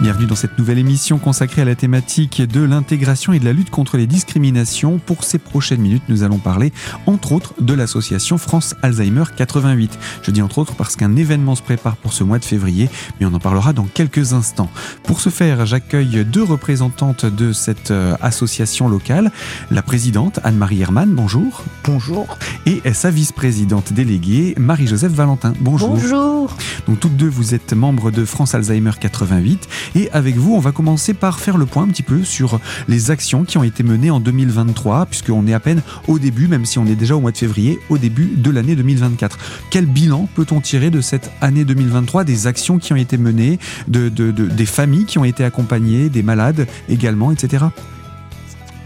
Bienvenue 0.00 0.26
dans 0.26 0.36
cette 0.36 0.56
nouvelle 0.60 0.78
émission 0.78 1.18
consacrée 1.18 1.62
à 1.62 1.64
la 1.64 1.74
thématique 1.74 2.40
de 2.40 2.62
l'intégration 2.62 3.32
et 3.32 3.40
de 3.40 3.44
la 3.44 3.52
lutte 3.52 3.70
contre 3.70 3.96
les 3.96 4.06
discriminations. 4.06 5.00
Pour 5.04 5.24
ces 5.24 5.38
prochaines 5.38 5.80
minutes, 5.80 6.04
nous 6.08 6.22
allons 6.22 6.38
parler 6.38 6.72
entre 7.06 7.32
autres 7.32 7.54
de 7.60 7.74
l'association 7.74 8.38
France 8.38 8.76
Alzheimer 8.82 9.24
88. 9.36 9.98
Je 10.22 10.30
dis 10.30 10.40
entre 10.40 10.58
autres 10.58 10.76
parce 10.76 10.94
qu'un 10.94 11.16
événement 11.16 11.56
se 11.56 11.62
prépare 11.62 11.96
pour 11.96 12.12
ce 12.12 12.22
mois 12.22 12.38
de 12.38 12.44
février, 12.44 12.88
mais 13.18 13.26
on 13.26 13.34
en 13.34 13.40
parlera 13.40 13.72
dans 13.72 13.86
quelques 13.86 14.34
instants. 14.34 14.70
Pour 15.02 15.20
ce 15.20 15.30
faire, 15.30 15.66
j'accueille 15.66 16.24
deux 16.24 16.44
représentantes 16.44 17.26
de 17.26 17.52
cette 17.52 17.90
euh, 17.90 18.14
association 18.20 18.86
locale. 18.86 19.32
La 19.72 19.82
présidente 19.82 20.38
Anne-Marie 20.44 20.80
Hermann, 20.80 21.10
bonjour. 21.10 21.64
Bonjour. 21.82 22.38
Et 22.66 22.82
sa 22.92 23.10
vice-présidente 23.10 23.92
déléguée 23.92 24.54
Marie-Joseph 24.58 25.10
Valentin, 25.10 25.54
bonjour. 25.58 25.88
Bonjour. 25.88 26.56
Donc 26.86 27.00
toutes 27.00 27.16
deux, 27.16 27.28
vous 27.28 27.56
êtes 27.56 27.72
membres 27.72 28.12
de 28.12 28.24
France 28.24 28.54
Alzheimer 28.54 28.92
88 29.00 29.68
et 29.94 30.10
avec 30.12 30.36
vous, 30.36 30.54
on 30.54 30.60
va 30.60 30.72
commencer 30.72 31.14
par 31.14 31.40
faire 31.40 31.56
le 31.56 31.66
point 31.66 31.84
un 31.84 31.88
petit 31.88 32.02
peu 32.02 32.24
sur 32.24 32.60
les 32.88 33.10
actions 33.10 33.44
qui 33.44 33.58
ont 33.58 33.64
été 33.64 33.82
menées 33.82 34.10
en 34.10 34.20
2023, 34.20 35.06
puisqu'on 35.06 35.46
est 35.46 35.54
à 35.54 35.60
peine 35.60 35.82
au 36.06 36.18
début, 36.18 36.48
même 36.48 36.64
si 36.64 36.78
on 36.78 36.86
est 36.86 36.96
déjà 36.96 37.16
au 37.16 37.20
mois 37.20 37.32
de 37.32 37.38
février, 37.38 37.78
au 37.90 37.98
début 37.98 38.32
de 38.36 38.50
l'année 38.50 38.76
2024. 38.76 39.38
Quel 39.70 39.86
bilan 39.86 40.28
peut-on 40.34 40.60
tirer 40.60 40.90
de 40.90 41.00
cette 41.00 41.30
année 41.40 41.64
2023, 41.64 42.24
des 42.24 42.46
actions 42.46 42.78
qui 42.78 42.92
ont 42.92 42.96
été 42.96 43.16
menées, 43.18 43.58
de, 43.86 44.08
des 44.08 44.66
familles 44.66 45.04
qui 45.04 45.18
ont 45.18 45.24
été 45.24 45.44
accompagnées, 45.44 46.08
des 46.08 46.22
malades 46.22 46.66
également, 46.88 47.32
etc. 47.32 47.66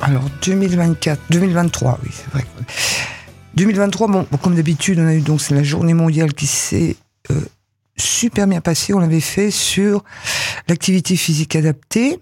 Alors 0.01 0.25
2024, 0.45 1.21
2023, 1.31 2.01
oui, 2.03 2.11
c'est 2.13 2.31
vrai. 2.33 2.45
2023, 3.55 4.09
bon, 4.09 4.27
comme 4.43 4.57
d'habitude, 4.57 4.99
on 4.99 5.07
a 5.07 5.15
eu 5.15 5.21
donc 5.21 5.41
c'est 5.41 5.55
la 5.55 5.63
journée 5.63 5.95
mondiale 5.95 6.33
qui 6.33 6.47
s'est 6.47 6.97
euh, 7.31 7.41
super 8.03 8.47
bien 8.47 8.61
passé. 8.61 8.93
On 8.95 8.99
l'avait 8.99 9.21
fait 9.21 9.51
sur 9.51 10.05
l'activité 10.69 11.17
physique 11.17 11.57
adaptée. 11.57 12.19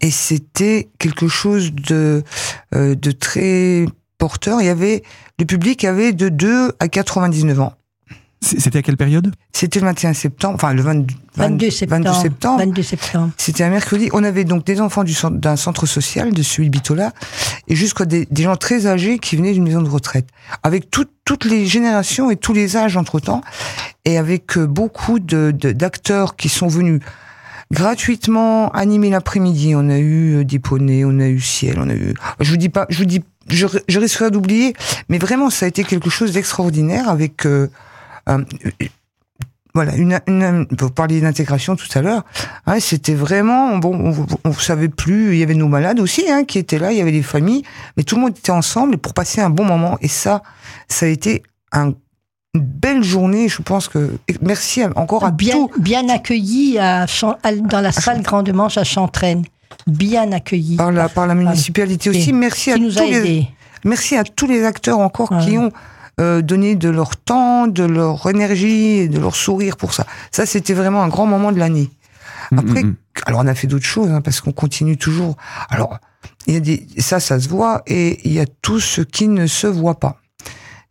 Et 0.00 0.10
c'était 0.10 0.88
quelque 0.98 1.28
chose 1.28 1.72
de, 1.72 2.24
euh, 2.74 2.94
de 2.94 3.10
très 3.12 3.86
porteur. 4.18 4.60
Il 4.60 4.66
y 4.66 4.70
avait, 4.70 5.02
le 5.38 5.44
public 5.44 5.84
avait 5.84 6.12
de 6.12 6.28
2 6.28 6.72
à 6.80 6.88
99 6.88 7.60
ans. 7.60 7.74
C'était 8.42 8.80
à 8.80 8.82
quelle 8.82 8.96
période? 8.96 9.32
C'était 9.52 9.78
le 9.78 9.86
21 9.86 10.14
septembre, 10.14 10.56
enfin 10.56 10.74
le 10.74 10.82
22 10.82 11.70
septembre. 11.70 12.08
22 12.58 12.82
septembre. 12.82 13.30
C'était 13.36 13.62
un 13.62 13.70
mercredi. 13.70 14.08
On 14.12 14.24
avait 14.24 14.42
donc 14.42 14.66
des 14.66 14.80
enfants 14.80 15.04
d'un 15.04 15.56
centre 15.56 15.86
social, 15.86 16.32
de 16.32 16.42
celui 16.42 16.68
Bitola, 16.68 17.12
et 17.68 17.76
jusqu'à 17.76 18.04
des, 18.04 18.26
gens 18.36 18.56
très 18.56 18.88
âgés 18.88 19.20
qui 19.20 19.36
venaient 19.36 19.52
d'une 19.52 19.62
maison 19.62 19.82
de 19.82 19.88
retraite, 19.88 20.26
avec 20.64 20.90
toutes 20.90 21.44
les 21.44 21.66
générations 21.66 22.32
et 22.32 22.36
tous 22.36 22.52
les 22.52 22.76
âges 22.76 22.96
entre-temps, 22.96 23.42
et 24.04 24.18
avec 24.18 24.56
euh, 24.56 24.66
beaucoup 24.66 25.18
d'acteurs 25.20 26.36
qui 26.36 26.48
sont 26.48 26.68
venus 26.68 27.00
gratuitement 27.72 28.70
animer 28.70 29.10
l'après-midi. 29.10 29.74
On 29.74 29.88
a 29.88 29.98
eu 29.98 30.36
euh, 30.36 30.58
poneys, 30.62 31.04
on 31.04 31.18
a 31.18 31.26
eu 31.26 31.40
ciel, 31.40 31.78
on 31.78 31.88
a 31.88 31.94
eu. 31.94 32.14
Je 32.38 32.50
vous 32.50 32.56
dis 32.56 32.68
pas, 32.68 32.86
je 32.90 32.98
vous 32.98 33.04
dis, 33.06 33.24
je, 33.48 33.66
je 33.88 33.98
risquerais 33.98 34.30
d'oublier, 34.30 34.74
mais 35.08 35.18
vraiment 35.18 35.50
ça 35.50 35.64
a 35.66 35.68
été 35.68 35.82
quelque 35.82 36.10
chose 36.10 36.32
d'extraordinaire 36.32 37.08
avec. 37.08 37.46
Euh, 37.46 37.68
euh, 38.28 38.44
voilà, 39.74 39.96
une, 39.96 40.20
une, 40.26 40.66
vous 40.78 40.90
parliez 40.90 41.22
d'intégration 41.22 41.76
tout 41.76 41.88
à 41.94 42.02
l'heure. 42.02 42.26
Hein, 42.66 42.78
c'était 42.78 43.14
vraiment 43.14 43.78
bon. 43.78 44.14
On, 44.44 44.48
ne 44.50 44.54
savait 44.54 44.90
plus. 44.90 45.32
Il 45.32 45.38
y 45.38 45.42
avait 45.42 45.54
nos 45.54 45.66
malades 45.66 45.98
aussi 45.98 46.30
hein, 46.30 46.44
qui 46.44 46.58
étaient 46.58 46.78
là. 46.78 46.92
Il 46.92 46.98
y 46.98 47.00
avait 47.00 47.10
des 47.10 47.22
familles, 47.22 47.62
mais 47.96 48.02
tout 48.02 48.16
le 48.16 48.20
monde 48.20 48.36
était 48.36 48.52
ensemble 48.52 48.98
pour 48.98 49.14
passer 49.14 49.40
un 49.40 49.48
bon 49.48 49.64
moment. 49.64 49.96
Et 50.02 50.08
ça, 50.08 50.42
ça 50.88 51.06
a 51.06 51.08
été 51.08 51.42
un, 51.72 51.94
une 52.54 52.60
belle 52.60 53.02
journée. 53.02 53.48
Je 53.48 53.62
pense 53.62 53.88
que 53.88 54.18
merci 54.40 54.82
encore 54.96 55.24
à 55.24 55.30
bien 55.30 55.68
bien 55.78 56.08
accueilli 56.08 56.78
à, 56.78 57.06
dans 57.62 57.80
la 57.80 57.92
salle 57.92 58.22
Grande 58.22 58.52
Manche 58.52 58.76
à 58.78 58.84
Chantraine. 58.84 59.44
Bien 59.86 60.30
accueilli 60.32 60.76
par 60.76 60.92
la 60.92 61.08
par 61.08 61.26
la 61.26 61.34
municipalité 61.34 62.10
aussi. 62.10 62.32
Merci 62.32 62.72
à 62.72 62.76
nous 62.76 62.92
tous 62.92 63.04
les 63.04 63.48
merci 63.84 64.16
à 64.16 64.24
tous 64.24 64.46
les 64.46 64.64
acteurs 64.64 64.98
encore 64.98 65.30
qui 65.40 65.58
ont 65.58 65.72
euh, 66.20 66.42
donner 66.42 66.76
de 66.76 66.90
leur 66.90 67.16
temps, 67.16 67.66
de 67.66 67.84
leur 67.84 68.28
énergie, 68.28 69.08
de 69.08 69.18
leur 69.18 69.34
sourire 69.34 69.78
pour 69.78 69.94
ça. 69.94 70.06
Ça, 70.30 70.44
c'était 70.44 70.74
vraiment 70.74 71.02
un 71.02 71.08
grand 71.08 71.24
moment 71.24 71.52
de 71.52 71.58
l'année. 71.58 71.88
Mm, 72.50 72.58
Après, 72.58 72.82
mm, 72.82 72.88
mm. 72.88 72.96
alors 73.24 73.40
on 73.40 73.46
a 73.46 73.54
fait 73.54 73.66
d'autres 73.66 73.86
choses 73.86 74.10
hein, 74.10 74.20
parce 74.20 74.42
qu'on 74.42 74.52
continue 74.52 74.98
toujours. 74.98 75.36
Alors, 75.70 75.98
il 76.46 76.54
y 76.54 76.56
a 76.58 76.60
des, 76.60 76.86
ça, 76.98 77.18
ça 77.18 77.40
se 77.40 77.48
voit 77.48 77.82
et 77.86 78.20
il 78.24 78.32
y 78.34 78.40
a 78.40 78.44
tout 78.60 78.78
ce 78.78 79.00
qui 79.00 79.26
ne 79.26 79.46
se 79.46 79.66
voit 79.66 79.98
pas. 79.98 80.21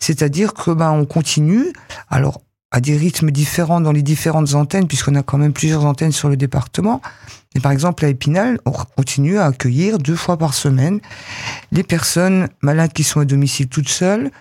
C'est-à-dire 0.01 0.53
que 0.53 0.71
ben 0.71 0.91
on 0.91 1.05
continue. 1.05 1.71
Alors 2.09 2.41
à 2.71 2.79
des 2.79 2.95
rythmes 2.95 3.31
différents 3.31 3.81
dans 3.81 3.91
les 3.91 4.01
différentes 4.01 4.55
antennes, 4.55 4.87
puisqu'on 4.87 5.15
a 5.15 5.23
quand 5.23 5.37
même 5.37 5.51
plusieurs 5.51 5.85
antennes 5.85 6.13
sur 6.13 6.29
le 6.29 6.37
département. 6.37 7.01
Et 7.53 7.59
par 7.59 7.73
exemple, 7.73 8.05
à 8.05 8.07
Épinal, 8.07 8.59
on 8.65 8.71
continue 8.71 9.37
à 9.37 9.47
accueillir 9.47 9.97
deux 9.97 10.15
fois 10.15 10.37
par 10.37 10.53
semaine 10.53 11.01
les 11.73 11.83
personnes 11.83 12.47
malades 12.61 12.93
qui 12.93 13.03
sont 13.03 13.19
à 13.19 13.25
domicile 13.25 13.67
toutes 13.67 13.89
seules, 13.89 14.31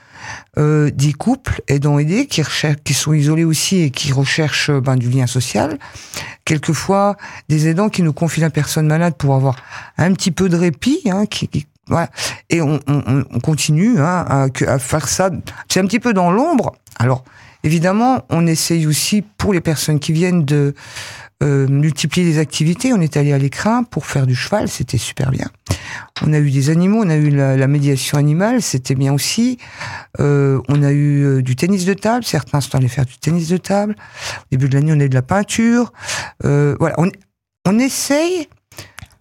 euh, 0.58 0.90
des 0.92 1.12
couples 1.12 1.60
aidants 1.66 1.98
aidés 1.98 2.26
qui 2.26 2.40
qui 2.84 2.94
sont 2.94 3.12
isolés 3.12 3.42
aussi 3.42 3.78
et 3.78 3.90
qui 3.90 4.12
recherchent 4.12 4.70
ben, 4.70 4.94
du 4.94 5.10
lien 5.10 5.26
social. 5.26 5.76
Quelquefois, 6.44 7.16
des 7.48 7.66
aidants 7.66 7.88
qui 7.88 8.02
nous 8.02 8.12
confient 8.12 8.40
la 8.42 8.50
personne 8.50 8.86
malade 8.86 9.14
pour 9.18 9.34
avoir 9.34 9.56
un 9.98 10.12
petit 10.12 10.30
peu 10.30 10.48
de 10.48 10.56
répit, 10.56 11.00
hein, 11.06 11.24
Et 12.48 12.60
on, 12.60 12.80
on, 12.86 13.24
on 13.30 13.40
continue 13.40 14.00
hein, 14.00 14.48
à, 14.66 14.78
faire 14.78 15.08
ça. 15.08 15.30
C'est 15.68 15.80
un 15.80 15.86
petit 15.86 16.00
peu 16.00 16.12
dans 16.12 16.30
l'ombre. 16.30 16.72
Alors, 16.98 17.24
évidemment, 17.64 18.24
on 18.30 18.46
essaye 18.46 18.86
aussi 18.86 19.22
pour 19.22 19.52
les 19.52 19.60
personnes 19.60 19.98
qui 19.98 20.12
viennent 20.12 20.44
de 20.44 20.74
euh, 21.42 21.66
multiplier 21.68 22.26
les 22.26 22.38
activités. 22.38 22.92
On 22.92 23.00
est 23.00 23.16
allé 23.16 23.32
à 23.32 23.38
l'écran 23.38 23.82
pour 23.84 24.04
faire 24.04 24.26
du 24.26 24.34
cheval, 24.34 24.68
c'était 24.68 24.98
super 24.98 25.30
bien. 25.30 25.48
On 26.20 26.34
a 26.34 26.38
eu 26.38 26.50
des 26.50 26.68
animaux, 26.68 27.02
on 27.02 27.08
a 27.08 27.16
eu 27.16 27.30
la, 27.30 27.66
médiation 27.66 28.18
animale, 28.18 28.60
c'était 28.60 28.94
bien 28.94 29.14
aussi. 29.14 29.56
Euh, 30.20 30.60
on 30.68 30.82
a 30.82 30.90
eu 30.90 31.24
euh, 31.24 31.42
du 31.42 31.56
tennis 31.56 31.86
de 31.86 31.94
table, 31.94 32.24
certains 32.24 32.60
sont 32.60 32.76
allés 32.76 32.88
faire 32.88 33.06
du 33.06 33.16
tennis 33.16 33.48
de 33.48 33.56
table. 33.56 33.96
Au 34.38 34.46
début 34.50 34.68
de 34.68 34.74
l'année, 34.74 34.92
on 34.94 35.00
a 35.00 35.04
eu 35.04 35.08
de 35.08 35.14
la 35.14 35.22
peinture. 35.22 35.94
Voilà, 36.42 36.96
on 37.66 37.78
essaye 37.78 38.48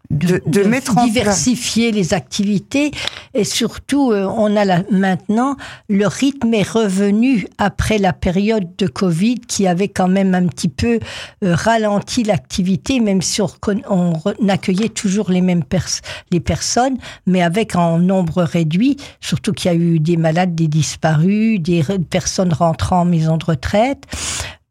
de, 0.09 0.41
de, 0.47 0.63
mettre 0.63 0.97
en 0.97 1.05
diversifier 1.05 1.91
les 1.91 2.13
activités. 2.13 2.91
Et 3.35 3.43
surtout 3.43 4.11
euh, 4.11 4.25
on 4.25 4.55
a 4.55 4.65
là, 4.65 4.83
maintenant 4.89 5.55
le 5.87 6.07
rythme 6.07 6.53
est 6.53 6.67
revenu 6.67 7.47
après 7.59 7.99
la 7.99 8.11
période 8.11 8.75
de 8.77 8.87
Covid 8.87 9.35
qui 9.35 9.67
avait 9.67 9.87
quand 9.87 10.07
même 10.07 10.33
un 10.33 10.47
petit 10.47 10.67
peu 10.67 10.99
euh, 11.43 11.53
ralenti 11.53 12.23
l'activité 12.23 12.99
même 12.99 13.21
si 13.21 13.41
on, 13.41 13.49
on, 13.87 14.13
accueillait 14.47 14.89
toujours 14.89 15.29
les 15.29 15.41
mêmes 15.41 15.63
pers 15.63 15.87
les 16.31 16.39
personnes 16.39 16.97
mais 17.27 17.43
avec 17.43 17.75
un 17.75 17.99
nombre 17.99 18.41
réduit 18.41 18.97
surtout 19.21 19.53
qu'il 19.53 19.71
y 19.71 19.75
a 19.75 19.77
eu 19.77 19.99
des 19.99 20.17
malades 20.17 20.55
des 20.55 20.67
disparus 20.67 21.59
des 21.59 21.83
personnes 22.09 22.51
rentrant 22.51 23.01
en 23.01 23.05
maison 23.05 23.37
de 23.37 23.45
retraite 23.45 24.05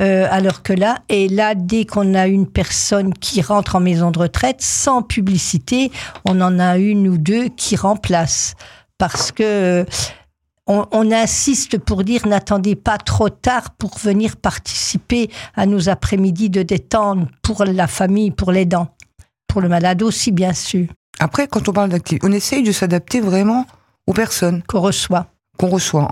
euh, 0.00 0.28
alors 0.30 0.62
que 0.62 0.72
là, 0.72 0.98
et 1.08 1.28
là, 1.28 1.54
dès 1.54 1.84
qu'on 1.84 2.14
a 2.14 2.26
une 2.28 2.46
personne 2.46 3.12
qui 3.14 3.42
rentre 3.42 3.76
en 3.76 3.80
maison 3.80 4.10
de 4.10 4.18
retraite, 4.18 4.62
sans 4.62 5.02
publicité, 5.02 5.90
on 6.24 6.40
en 6.40 6.58
a 6.58 6.78
une 6.78 7.08
ou 7.08 7.18
deux 7.18 7.48
qui 7.48 7.76
remplacent. 7.76 8.54
Parce 8.96 9.32
que 9.32 9.84
on, 10.68 11.10
insiste 11.12 11.78
pour 11.78 12.04
dire 12.04 12.26
n'attendez 12.26 12.76
pas 12.76 12.98
trop 12.98 13.30
tard 13.30 13.70
pour 13.70 13.98
venir 13.98 14.36
participer 14.36 15.30
à 15.54 15.66
nos 15.66 15.88
après-midi 15.88 16.50
de 16.50 16.62
détente 16.62 17.28
pour 17.42 17.64
la 17.64 17.86
famille, 17.86 18.30
pour 18.30 18.52
les 18.52 18.66
dents, 18.66 18.88
pour 19.46 19.62
le 19.62 19.68
malade 19.68 20.02
aussi, 20.02 20.30
bien 20.30 20.52
sûr. 20.52 20.86
Après, 21.18 21.48
quand 21.48 21.68
on 21.68 21.72
parle 21.72 21.88
d'activité, 21.90 22.26
on 22.26 22.32
essaye 22.32 22.62
de 22.62 22.72
s'adapter 22.72 23.20
vraiment 23.20 23.66
aux 24.06 24.12
personnes 24.12 24.62
qu'on 24.62 24.80
reçoit. 24.80 25.26
Qu'on 25.56 25.68
reçoit. 25.68 26.08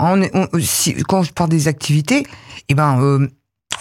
quand 1.09 1.23
je 1.23 1.33
parle 1.33 1.51
des 1.51 1.69
activités, 1.69 2.27
eh 2.69 2.75
ben, 2.75 3.01
euh, 3.01 3.29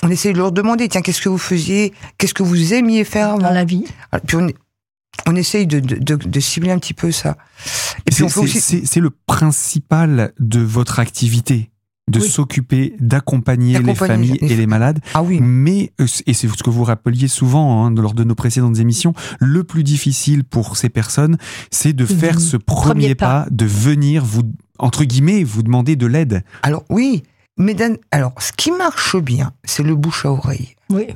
on 0.05 0.09
essaie 0.09 0.33
de 0.33 0.37
leur 0.37 0.51
demander, 0.51 0.87
tiens, 0.87 1.01
qu'est-ce 1.01 1.21
que 1.21 1.29
vous 1.29 1.39
faisiez, 1.39 1.91
qu'est-ce 2.17 2.35
que 2.35 2.43
vous 2.43 2.73
aimiez 2.73 3.03
faire 3.03 3.39
dans 3.39 3.49
la 3.49 3.65
vie. 3.65 3.85
Ah, 4.11 4.19
puis 4.19 4.37
on, 4.37 4.47
on 5.25 5.35
essaye 5.35 5.65
de, 5.65 5.79
de, 5.79 6.15
de, 6.15 6.39
cibler 6.39 6.69
un 6.69 6.77
petit 6.77 6.93
peu 6.93 7.11
ça. 7.11 7.37
Et 8.05 8.11
puis 8.11 8.49
c'est 8.59 8.99
le 8.99 9.09
principal 9.09 10.31
de 10.39 10.59
votre 10.59 10.99
activité 10.99 11.71
de 12.07 12.19
s'occuper 12.19 12.95
d'accompagner 12.99 13.79
les 13.79 13.95
familles 13.95 14.37
et 14.41 14.55
les 14.55 14.67
malades. 14.67 14.99
Ah 15.15 15.23
oui. 15.23 15.39
Mais 15.41 15.91
euh, 15.99 16.05
et 16.27 16.35
c'est 16.35 16.47
ce 16.47 16.61
que 16.61 16.69
vous 16.69 16.83
rappeliez 16.83 17.27
souvent 17.27 17.83
hein, 17.83 17.95
lors 17.95 18.13
de 18.13 18.23
nos 18.23 18.35
précédentes 18.35 18.77
émissions, 18.77 19.15
le 19.39 19.63
plus 19.63 19.83
difficile 19.83 20.43
pour 20.43 20.77
ces 20.77 20.89
personnes, 20.89 21.39
c'est 21.71 21.93
de 21.93 22.05
faire 22.05 22.39
ce 22.39 22.57
premier, 22.57 23.15
pas, 23.15 23.47
de 23.49 23.65
venir 23.65 24.23
vous 24.23 24.43
entre 24.77 25.03
guillemets 25.03 25.43
vous 25.43 25.63
demander 25.63 25.95
de 25.95 26.05
l'aide. 26.05 26.43
Alors 26.61 26.83
oui, 26.91 27.23
mais 27.57 27.75
alors, 28.11 28.33
ce 28.39 28.51
qui 28.51 28.71
marche 28.71 29.15
bien, 29.17 29.53
c'est 29.63 29.83
le 29.83 29.95
bouche 29.95 30.25
à 30.25 30.31
oreille. 30.31 30.75
Oui. 30.89 31.07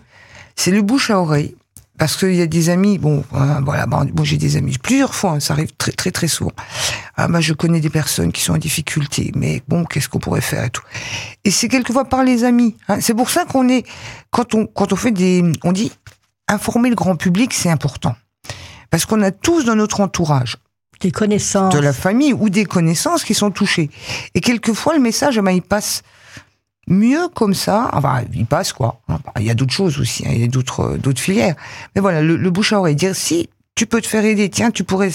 C'est 0.55 0.71
le 0.71 0.81
bouche 0.81 1.09
à 1.09 1.19
oreille. 1.19 1.55
Parce 1.97 2.15
qu'il 2.15 2.35
y 2.35 2.41
a 2.41 2.47
des 2.47 2.69
amis, 2.69 2.97
bon, 2.97 3.25
hein, 3.33 3.59
voilà, 3.61 3.85
bon, 3.85 4.23
j'ai 4.23 4.37
des 4.37 4.55
amis 4.55 4.77
plusieurs 4.77 5.13
fois, 5.13 5.31
hein, 5.31 5.39
ça 5.41 5.53
arrive 5.53 5.73
très 5.77 5.91
très 5.91 6.11
très 6.11 6.29
souvent. 6.29 6.53
Ah 7.17 7.27
bah 7.27 7.41
je 7.41 7.51
connais 7.51 7.81
des 7.81 7.89
personnes 7.89 8.31
qui 8.31 8.41
sont 8.41 8.53
en 8.53 8.57
difficulté, 8.57 9.33
mais 9.35 9.61
bon, 9.67 9.83
qu'est-ce 9.83 10.07
qu'on 10.07 10.19
pourrait 10.19 10.39
faire 10.39 10.63
et 10.63 10.69
tout. 10.69 10.81
Et 11.43 11.51
c'est 11.51 11.67
quelquefois 11.67 12.05
par 12.05 12.23
les 12.23 12.45
amis. 12.45 12.77
Hein. 12.87 13.01
C'est 13.01 13.13
pour 13.13 13.29
ça 13.29 13.43
qu'on 13.43 13.67
est, 13.67 13.85
quand 14.31 14.55
on 14.55 14.65
quand 14.65 14.93
on 14.93 14.95
fait 14.95 15.11
des, 15.11 15.43
on 15.65 15.73
dit 15.73 15.91
informer 16.47 16.89
le 16.89 16.95
grand 16.95 17.17
public, 17.17 17.53
c'est 17.53 17.69
important. 17.69 18.15
Parce 18.89 19.05
qu'on 19.05 19.21
a 19.21 19.31
tous 19.31 19.65
dans 19.65 19.75
notre 19.75 19.99
entourage 19.99 20.55
des 21.01 21.11
connaissances. 21.11 21.73
De 21.73 21.79
la 21.79 21.93
famille 21.93 22.33
ou 22.33 22.49
des 22.49 22.65
connaissances 22.65 23.23
qui 23.23 23.33
sont 23.33 23.51
touchées. 23.51 23.89
Et 24.35 24.41
quelquefois, 24.41 24.93
le 24.93 24.99
message, 24.99 25.37
eh 25.37 25.41
ben, 25.41 25.51
il 25.51 25.61
passe 25.61 26.01
mieux 26.89 27.29
comme 27.33 27.53
ça. 27.53 27.89
Enfin, 27.93 28.23
il 28.33 28.45
passe 28.45 28.73
quoi. 28.73 28.99
Il 29.39 29.45
y 29.45 29.49
a 29.49 29.53
d'autres 29.53 29.73
choses 29.73 29.99
aussi, 29.99 30.27
hein, 30.27 30.31
il 30.33 30.41
y 30.41 30.43
a 30.43 30.47
d'autres, 30.47 30.97
d'autres 30.97 31.21
filières. 31.21 31.55
Mais 31.95 32.01
voilà, 32.01 32.21
le, 32.21 32.49
bouche 32.49 32.73
à 32.73 32.79
oreille. 32.79 32.95
Dire 32.95 33.15
si 33.15 33.49
tu 33.75 33.85
peux 33.85 34.01
te 34.01 34.07
faire 34.07 34.25
aider, 34.25 34.49
tiens, 34.49 34.71
tu 34.71 34.83
pourrais 34.83 35.11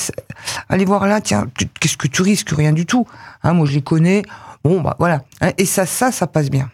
aller 0.69 0.85
voir 0.85 1.07
là, 1.07 1.21
tiens, 1.21 1.47
qu'est-ce 1.81 1.97
que 1.97 2.09
tu 2.09 2.23
risques? 2.23 2.51
Rien 2.51 2.73
du 2.73 2.87
tout. 2.87 3.07
Hein, 3.43 3.53
moi, 3.53 3.67
je 3.67 3.73
les 3.73 3.83
connais. 3.83 4.23
Bon, 4.63 4.81
bah 4.81 4.97
voilà. 4.99 5.23
Hein, 5.43 5.51
et 5.59 5.67
ça, 5.67 5.85
ça, 5.85 6.11
ça 6.11 6.27
passe 6.27 6.49
bien. 6.49 6.71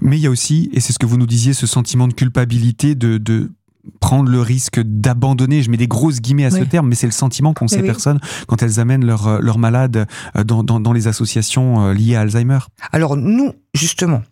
Mais 0.00 0.16
il 0.16 0.22
y 0.22 0.26
a 0.26 0.30
aussi, 0.30 0.70
et 0.72 0.80
c'est 0.80 0.92
ce 0.92 0.98
que 0.98 1.06
vous 1.06 1.18
nous 1.18 1.26
disiez, 1.26 1.52
ce 1.52 1.66
sentiment 1.66 2.08
de 2.08 2.14
culpabilité 2.14 2.94
de, 2.94 3.18
de 3.18 3.52
prendre 4.00 4.30
le 4.30 4.40
risque 4.40 4.80
d'abandonner, 4.80 5.62
je 5.62 5.70
mets 5.70 5.76
des 5.76 5.88
grosses 5.88 6.20
guillemets 6.20 6.44
à 6.44 6.50
ce 6.50 6.64
terme, 6.64 6.88
mais 6.88 6.94
c'est 6.94 7.06
le 7.06 7.12
sentiment 7.12 7.54
qu'ont 7.54 7.68
ces 7.68 7.82
personnes 7.82 8.20
quand 8.46 8.62
elles 8.62 8.80
amènent 8.80 9.04
leurs 9.04 9.26
euh, 9.26 9.38
leur 9.40 9.58
malades 9.58 10.06
euh, 10.36 10.44
dans, 10.44 10.62
dans, 10.62 10.80
dans, 10.80 10.92
les 10.92 11.08
associations 11.08 11.86
euh, 11.88 11.94
liées 11.94 12.16
à 12.16 12.20
Alzheimer. 12.20 12.58
Alors 12.92 13.16
nous, 13.16 13.52
justement, 13.74 14.22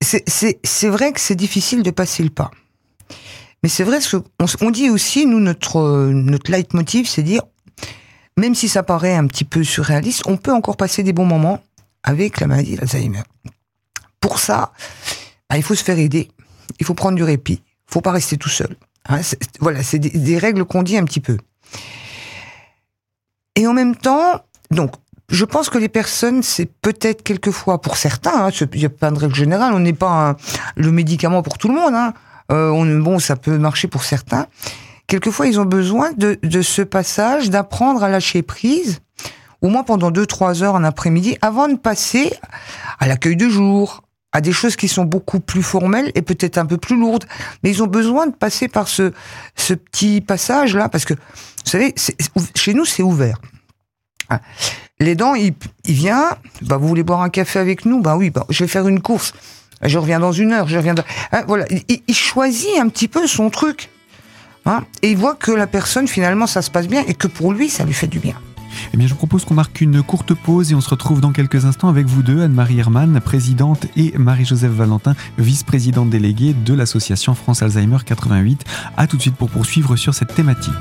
c'est 0.00 0.88
vrai 0.88 1.12
que 1.12 1.20
c'est 1.20 1.36
difficile 1.36 1.82
de 1.82 1.90
passer 1.90 2.22
le 2.22 2.30
pas. 2.30 2.50
Mais 3.62 3.68
c'est 3.68 3.84
vrai 3.84 4.00
ce 4.00 4.16
qu'on 4.16 4.46
on 4.60 4.70
dit 4.70 4.90
aussi, 4.90 5.26
nous, 5.26 5.38
notre, 5.38 6.08
notre 6.10 6.50
leitmotiv, 6.50 7.06
c'est 7.06 7.22
dire, 7.22 7.42
même 8.36 8.54
si 8.54 8.68
ça 8.68 8.82
paraît 8.82 9.14
un 9.14 9.26
petit 9.26 9.44
peu 9.44 9.62
surréaliste, 9.62 10.22
on 10.26 10.36
peut 10.36 10.52
encore 10.52 10.76
passer 10.76 11.02
des 11.02 11.12
bons 11.12 11.26
moments 11.26 11.62
avec 12.02 12.40
la 12.40 12.46
maladie 12.46 12.76
d'Alzheimer. 12.76 13.22
Pour 14.20 14.38
ça, 14.38 14.72
bah, 15.48 15.56
il 15.56 15.62
faut 15.62 15.74
se 15.74 15.84
faire 15.84 15.98
aider, 15.98 16.28
il 16.80 16.86
faut 16.86 16.94
prendre 16.94 17.16
du 17.16 17.22
répit, 17.22 17.62
faut 17.92 18.00
pas 18.00 18.12
rester 18.12 18.36
tout 18.36 18.48
seul. 18.48 18.76
Hein, 19.08 19.20
voilà, 19.60 19.82
c'est 19.82 19.98
des, 19.98 20.38
règles 20.38 20.64
qu'on 20.64 20.82
dit 20.82 20.96
un 20.96 21.04
petit 21.04 21.20
peu. 21.20 21.36
Et 23.56 23.66
en 23.66 23.72
même 23.72 23.96
temps, 23.96 24.40
donc, 24.70 24.92
je 25.28 25.44
pense 25.44 25.68
que 25.68 25.78
les 25.78 25.88
personnes, 25.88 26.42
c'est 26.42 26.66
peut-être 26.66 27.22
quelquefois 27.22 27.80
pour 27.80 27.96
certains, 27.96 28.46
hein, 28.46 28.50
il 28.50 28.78
n'y 28.78 28.86
a 28.86 28.90
pas 28.90 29.10
de 29.10 29.18
règle 29.18 29.34
générale, 29.34 29.72
on 29.74 29.80
n'est 29.80 29.92
pas 29.92 30.36
le 30.76 30.92
médicament 30.92 31.42
pour 31.42 31.58
tout 31.58 31.68
le 31.68 31.74
monde. 31.74 31.94
Hein, 31.94 32.14
euh, 32.50 32.70
on, 32.70 32.86
bon, 32.98 33.18
ça 33.18 33.36
peut 33.36 33.58
marcher 33.58 33.88
pour 33.88 34.04
certains. 34.04 34.46
Quelquefois, 35.06 35.46
ils 35.46 35.60
ont 35.60 35.64
besoin 35.64 36.12
de, 36.12 36.38
de 36.42 36.62
ce 36.62 36.82
passage, 36.82 37.50
d'apprendre 37.50 38.02
à 38.02 38.08
lâcher 38.08 38.42
prise, 38.42 39.00
au 39.60 39.68
moins 39.68 39.82
pendant 39.82 40.10
deux, 40.10 40.26
trois 40.26 40.62
heures 40.62 40.74
en 40.74 40.84
après-midi, 40.84 41.36
avant 41.42 41.68
de 41.68 41.76
passer 41.76 42.32
à 42.98 43.06
l'accueil 43.06 43.36
de 43.36 43.48
jour, 43.48 44.02
à 44.32 44.40
des 44.40 44.52
choses 44.52 44.76
qui 44.76 44.88
sont 44.88 45.04
beaucoup 45.04 45.40
plus 45.40 45.62
formelles 45.62 46.10
et 46.14 46.22
peut-être 46.22 46.58
un 46.58 46.66
peu 46.66 46.78
plus 46.78 46.98
lourdes. 46.98 47.26
Mais 47.62 47.70
ils 47.70 47.82
ont 47.82 47.86
besoin 47.86 48.26
de 48.26 48.34
passer 48.34 48.68
par 48.68 48.88
ce, 48.88 49.12
ce 49.56 49.74
petit 49.74 50.20
passage-là, 50.20 50.88
parce 50.88 51.04
que, 51.04 51.14
vous 51.14 51.70
savez, 51.70 51.94
chez 52.54 52.74
nous, 52.74 52.84
c'est 52.84 53.02
ouvert. 53.02 53.38
Ah. 54.28 54.40
L'aidant, 54.98 55.34
il, 55.34 55.52
il 55.84 55.94
vient, 55.94 56.36
bah, 56.62 56.76
vous 56.76 56.88
voulez 56.88 57.02
boire 57.02 57.22
un 57.22 57.28
café 57.28 57.58
avec 57.58 57.84
nous? 57.84 58.00
Bah 58.00 58.16
oui, 58.16 58.30
bah, 58.30 58.46
je 58.48 58.64
vais 58.64 58.68
faire 58.68 58.88
une 58.88 59.02
course. 59.02 59.34
Je 59.82 59.98
reviens 59.98 60.20
dans 60.20 60.32
une 60.32 60.52
heure, 60.52 60.68
je 60.68 60.76
reviens 60.76 60.94
dans... 60.94 61.02
Hein, 61.32 61.42
voilà, 61.46 61.66
il, 61.70 62.02
il, 62.06 62.14
choisit 62.14 62.78
un 62.78 62.88
petit 62.88 63.08
peu 63.08 63.26
son 63.26 63.50
truc. 63.50 63.90
Hein, 64.64 64.84
et 65.02 65.10
il 65.10 65.16
voit 65.16 65.34
que 65.34 65.50
la 65.50 65.66
personne, 65.66 66.06
finalement, 66.06 66.46
ça 66.46 66.62
se 66.62 66.70
passe 66.70 66.86
bien 66.86 67.04
et 67.08 67.14
que 67.14 67.26
pour 67.26 67.52
lui, 67.52 67.68
ça 67.68 67.84
lui 67.84 67.92
fait 67.92 68.06
du 68.06 68.20
bien. 68.20 68.36
Eh 68.92 68.96
bien, 68.96 69.06
je 69.06 69.14
propose 69.14 69.44
qu'on 69.44 69.54
marque 69.54 69.80
une 69.80 70.02
courte 70.02 70.34
pause 70.34 70.72
et 70.72 70.74
on 70.74 70.80
se 70.80 70.90
retrouve 70.90 71.20
dans 71.20 71.32
quelques 71.32 71.64
instants 71.64 71.88
avec 71.88 72.06
vous 72.06 72.22
deux, 72.22 72.42
Anne-Marie 72.42 72.78
Hermann, 72.78 73.20
présidente, 73.20 73.86
et 73.96 74.12
Marie-Joseph 74.16 74.72
Valentin, 74.72 75.14
vice-présidente 75.38 76.10
déléguée 76.10 76.54
de 76.54 76.74
l'association 76.74 77.34
France 77.34 77.62
Alzheimer 77.62 77.98
88. 78.04 78.64
À 78.96 79.06
tout 79.06 79.16
de 79.16 79.22
suite 79.22 79.36
pour 79.36 79.50
poursuivre 79.50 79.96
sur 79.96 80.14
cette 80.14 80.34
thématique. 80.34 80.72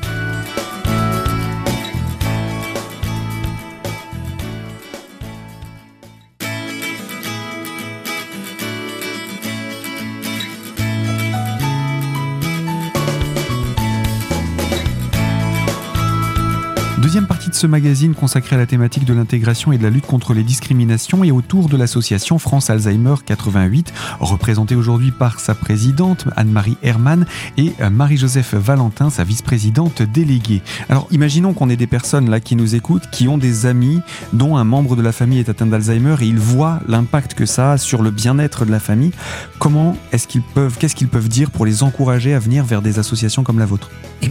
Ce 17.56 17.68
magazine 17.68 18.13
consacré 18.13 18.56
à 18.56 18.59
la 18.59 18.65
thématique 18.65 19.06
de 19.06 19.13
l'intégration 19.13 19.71
et 19.71 19.77
de 19.77 19.83
la 19.83 19.89
lutte 19.89 20.06
contre 20.06 20.33
les 20.33 20.44
discriminations 20.44 21.24
et 21.24 21.31
autour 21.31 21.69
de 21.69 21.77
l'association 21.77 22.39
France 22.39 22.69
Alzheimer 22.69 23.15
88, 23.25 23.94
représentée 24.19 24.75
aujourd'hui 24.75 25.12
par 25.12 25.39
sa 25.39 25.56
présidente 25.56 26.27
Anne-Marie 26.36 26.77
Hermann 26.83 27.25
et 27.57 27.74
euh, 27.81 27.89
Marie-Joseph 27.89 28.53
Valentin, 28.53 29.09
sa 29.09 29.24
vice-présidente 29.24 30.01
déléguée. 30.01 30.62
Alors 30.89 31.07
imaginons 31.12 31.53
qu'on 31.53 31.69
ait 31.69 31.77
des 31.77 31.88
personnes 31.88 32.30
là 32.30 32.39
qui 32.39 32.56
nous 32.56 32.75
écoutent, 32.75 33.09
qui 33.12 33.27
ont 33.27 33.38
des 33.38 33.65
amis 33.65 34.01
dont 34.33 34.57
un 34.57 34.63
membre 34.63 34.95
de 34.95 35.01
la 35.01 35.12
famille 35.12 35.39
est 35.39 35.50
atteint 35.50 35.68
d'Alzheimer 35.68 36.15
et 36.21 36.25
ils 36.25 36.39
voient 36.39 36.80
l'impact 36.88 37.33
que 37.33 37.45
ça 37.45 37.74
a 37.74 37.77
sur 37.77 38.01
le 38.01 38.12
bien-être 38.12 38.65
de 38.65 38.71
la 38.71 38.80
famille. 38.80 39.12
Comment 39.59 39.95
est-ce 40.12 40.27
qu'ils 40.27 40.42
peuvent, 40.44 40.77
qu'est-ce 40.77 40.95
qu'ils 40.95 41.09
peuvent 41.09 41.30
dire 41.30 41.51
pour 41.51 41.65
les 41.65 41.83
encourager 41.83 42.33
à 42.33 42.39
venir 42.39 42.65
vers 42.65 42.81
des 42.81 43.00
associations 43.00 43.44
comme 43.44 43.59
la 43.59 43.65
vôtre? 43.65 43.89
Eh 44.21 44.30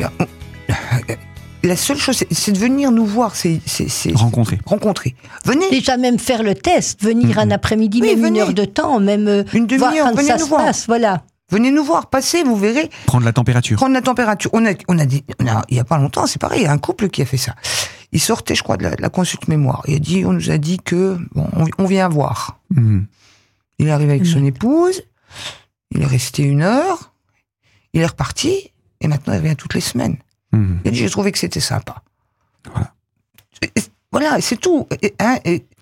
la 1.62 1.76
seule 1.76 1.98
chose, 1.98 2.24
c'est 2.30 2.52
de 2.52 2.58
venir 2.58 2.90
nous 2.90 3.04
voir, 3.04 3.36
c'est 3.36 3.60
rencontrer. 4.14 4.58
Rencontrer. 4.64 5.14
Venez. 5.44 5.68
Déjà 5.70 5.96
même 5.96 6.18
faire 6.18 6.42
le 6.42 6.54
test, 6.54 7.02
venir 7.02 7.38
un 7.38 7.50
après-midi, 7.50 8.00
même 8.00 8.24
une 8.24 8.38
heure 8.38 8.54
de 8.54 8.64
temps, 8.64 9.00
même 9.00 9.28
euh, 9.28 9.44
une 9.52 9.66
demi-heure. 9.66 10.14
Venez 10.14 10.36
nous 10.38 10.46
voir. 10.46 10.72
voilà. 10.86 11.22
Venez 11.50 11.72
nous 11.72 11.84
voir, 11.84 12.08
passez, 12.08 12.44
vous 12.44 12.56
verrez. 12.56 12.88
Prendre 13.06 13.24
la 13.24 13.32
température. 13.32 13.76
Prendre 13.76 13.94
la 13.94 14.02
température. 14.02 14.50
On 14.54 14.64
a, 14.64 14.72
on 14.86 14.98
a 14.98 15.04
dit, 15.04 15.24
il 15.68 15.76
y 15.76 15.80
a 15.80 15.84
pas 15.84 15.98
longtemps, 15.98 16.26
c'est 16.26 16.38
pareil, 16.38 16.60
il 16.60 16.64
y 16.64 16.68
a 16.68 16.72
un 16.72 16.78
couple 16.78 17.08
qui 17.08 17.22
a 17.22 17.26
fait 17.26 17.36
ça. 17.36 17.56
Il 18.12 18.20
sortait, 18.20 18.54
je 18.54 18.62
crois, 18.62 18.76
de 18.76 18.84
la, 18.84 19.08
consulte 19.08 19.48
mémoire. 19.48 19.82
Il 19.86 19.96
a 19.96 19.98
dit, 19.98 20.24
on 20.24 20.32
nous 20.32 20.50
a 20.50 20.58
dit 20.58 20.78
que, 20.78 21.18
bon, 21.32 21.48
on, 21.78 21.84
vient 21.84 22.08
voir. 22.08 22.60
Mhm. 22.70 23.06
Il 23.78 23.88
est 23.88 23.90
arrivé 23.90 24.12
avec 24.12 24.26
son 24.26 24.44
épouse. 24.44 25.02
Il 25.92 26.02
est 26.02 26.06
resté 26.06 26.42
une 26.42 26.62
heure. 26.62 27.12
Il 27.94 28.00
est 28.00 28.06
reparti. 28.06 28.72
Et 29.00 29.08
maintenant, 29.08 29.32
il 29.32 29.38
revient 29.38 29.56
toutes 29.56 29.74
les 29.74 29.80
semaines. 29.80 30.18
Mmh. 30.52 30.76
J'ai 30.92 31.10
trouvé 31.10 31.32
que 31.32 31.38
c'était 31.38 31.60
sympa. 31.60 32.02
Voilà. 32.72 32.92
Voilà, 34.12 34.40
c'est 34.40 34.56
tout. 34.56 34.88
Hein, 35.20 35.36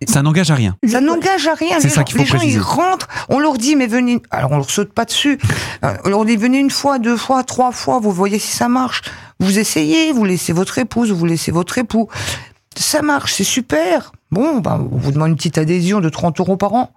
ça 0.06 0.20
n'engage 0.20 0.50
à 0.50 0.54
rien. 0.54 0.76
Ça 0.86 1.00
n'engage 1.00 1.46
à 1.46 1.54
rien. 1.54 1.80
C'est 1.80 1.88
ça 1.88 2.04
qu'il 2.04 2.16
faut 2.16 2.22
Les 2.22 2.28
gens, 2.28 2.40
ils 2.40 2.60
rentrent, 2.60 3.08
on 3.30 3.38
leur 3.38 3.56
dit, 3.56 3.74
mais 3.74 3.86
venez. 3.86 4.20
Alors, 4.30 4.52
on 4.52 4.56
leur 4.56 4.70
saute 4.70 4.92
pas 4.92 5.04
dessus. 5.04 5.38
Euh, 5.84 5.94
on 6.04 6.08
leur 6.08 6.24
dit, 6.24 6.34
venez 6.34 6.58
une 6.58 6.72
fois, 6.72 6.98
deux 6.98 7.16
fois, 7.16 7.44
trois 7.44 7.70
fois, 7.70 8.00
vous 8.00 8.10
voyez 8.10 8.40
si 8.40 8.50
ça 8.50 8.68
marche. 8.68 9.02
Vous 9.38 9.60
essayez, 9.60 10.12
vous 10.12 10.24
laissez 10.24 10.52
votre 10.52 10.76
épouse, 10.78 11.12
vous 11.12 11.24
laissez 11.24 11.52
votre 11.52 11.78
époux. 11.78 12.08
Ça 12.76 13.00
marche, 13.00 13.34
c'est 13.34 13.44
super. 13.44 14.10
Bon, 14.32 14.58
ben, 14.58 14.88
on 14.90 14.96
vous 14.96 15.12
demande 15.12 15.28
une 15.28 15.36
petite 15.36 15.56
adhésion 15.56 16.00
de 16.00 16.08
30 16.08 16.40
euros 16.40 16.56
par 16.56 16.74
an. 16.74 16.90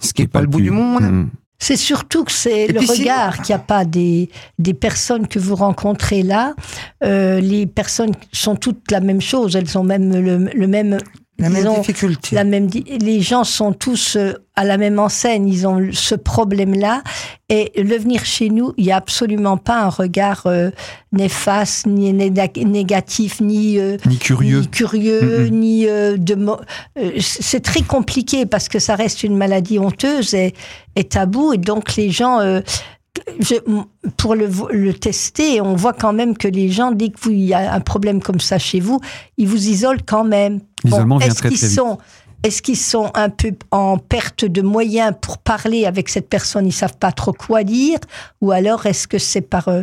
Ce 0.00 0.12
qui 0.12 0.20
n'est 0.20 0.28
pas, 0.28 0.42
le 0.42 0.48
bout 0.48 0.60
du 0.60 0.70
monde. 0.70 1.04
Mmh. 1.04 1.30
C'est 1.58 1.76
surtout 1.76 2.24
que 2.24 2.32
c'est 2.32 2.66
le 2.66 2.80
regard 2.80 3.36
qu'il 3.42 3.54
n'y 3.54 3.60
a 3.60 3.64
pas 3.64 3.84
des, 3.84 4.30
des 4.58 4.74
personnes 4.74 5.26
que 5.26 5.38
vous 5.38 5.54
rencontrez 5.54 6.22
là. 6.22 6.54
Euh, 7.02 7.40
les 7.40 7.66
personnes 7.66 8.12
sont 8.32 8.56
toutes 8.56 8.90
la 8.90 9.00
même 9.00 9.20
chose, 9.20 9.56
elles 9.56 9.78
ont 9.78 9.82
même 9.82 10.12
le, 10.14 10.66
même 10.66 10.98
la 11.38 11.50
même 11.50 11.74
difficulté. 11.74 12.34
La 12.34 12.44
même, 12.44 12.68
les 12.70 13.20
gens 13.20 13.44
sont 13.44 13.72
tous 13.72 14.16
euh, 14.16 14.32
à 14.54 14.64
la 14.64 14.78
même 14.78 14.98
enseigne, 14.98 15.46
ils 15.48 15.66
ont 15.66 15.90
ce 15.92 16.14
problème-là. 16.14 17.02
Et 17.48 17.72
le 17.76 17.96
venir 17.96 18.24
chez 18.24 18.48
nous, 18.48 18.72
il 18.76 18.86
n'y 18.86 18.92
a 18.92 18.96
absolument 18.96 19.56
pas 19.58 19.82
un 19.82 19.88
regard 19.88 20.46
euh, 20.46 20.70
néfaste, 21.12 21.86
ni 21.86 22.12
négatif, 22.12 23.40
ni, 23.40 23.78
ni 24.06 24.18
curieux, 24.18 24.60
ni, 24.60 24.68
curieux, 24.68 25.48
ni 25.48 25.84
de. 25.84 26.36
c'est 27.20 27.62
très 27.62 27.82
compliqué 27.82 28.46
parce 28.46 28.68
que 28.68 28.78
ça 28.78 28.96
reste 28.96 29.22
une 29.22 29.36
maladie 29.36 29.78
honteuse 29.78 30.34
et, 30.34 30.54
et 30.96 31.04
tabou. 31.04 31.52
Et 31.52 31.58
donc 31.58 31.96
les 31.96 32.10
gens 32.10 32.40
je, 33.40 33.54
pour 34.16 34.34
le, 34.34 34.48
le, 34.70 34.94
tester, 34.94 35.60
on 35.60 35.76
voit 35.76 35.92
quand 35.92 36.12
même 36.12 36.36
que 36.36 36.48
les 36.48 36.70
gens, 36.70 36.90
dès 36.90 37.10
qu'il 37.10 37.40
y 37.40 37.54
a 37.54 37.72
un 37.72 37.80
problème 37.80 38.22
comme 38.22 38.40
ça 38.40 38.58
chez 38.58 38.80
vous, 38.80 39.00
ils 39.36 39.48
vous 39.48 39.68
isolent 39.68 40.02
quand 40.04 40.24
même. 40.24 40.60
L'isolement 40.84 41.18
vient 41.18 41.28
très, 41.28 41.50
très 41.50 41.56
Sont, 41.56 41.98
est-ce 42.42 42.62
qu'ils 42.62 42.76
sont 42.76 43.10
un 43.14 43.28
peu 43.28 43.52
en 43.70 43.98
perte 43.98 44.44
de 44.44 44.62
moyens 44.62 45.12
pour 45.20 45.38
parler 45.38 45.86
avec 45.86 46.08
cette 46.08 46.28
personne? 46.28 46.66
Ils 46.66 46.72
savent 46.72 46.98
pas 46.98 47.12
trop 47.12 47.32
quoi 47.32 47.64
dire? 47.64 47.98
Ou 48.40 48.52
alors 48.52 48.86
est-ce 48.86 49.08
que 49.08 49.18
c'est 49.18 49.40
par 49.40 49.68
euh, 49.68 49.82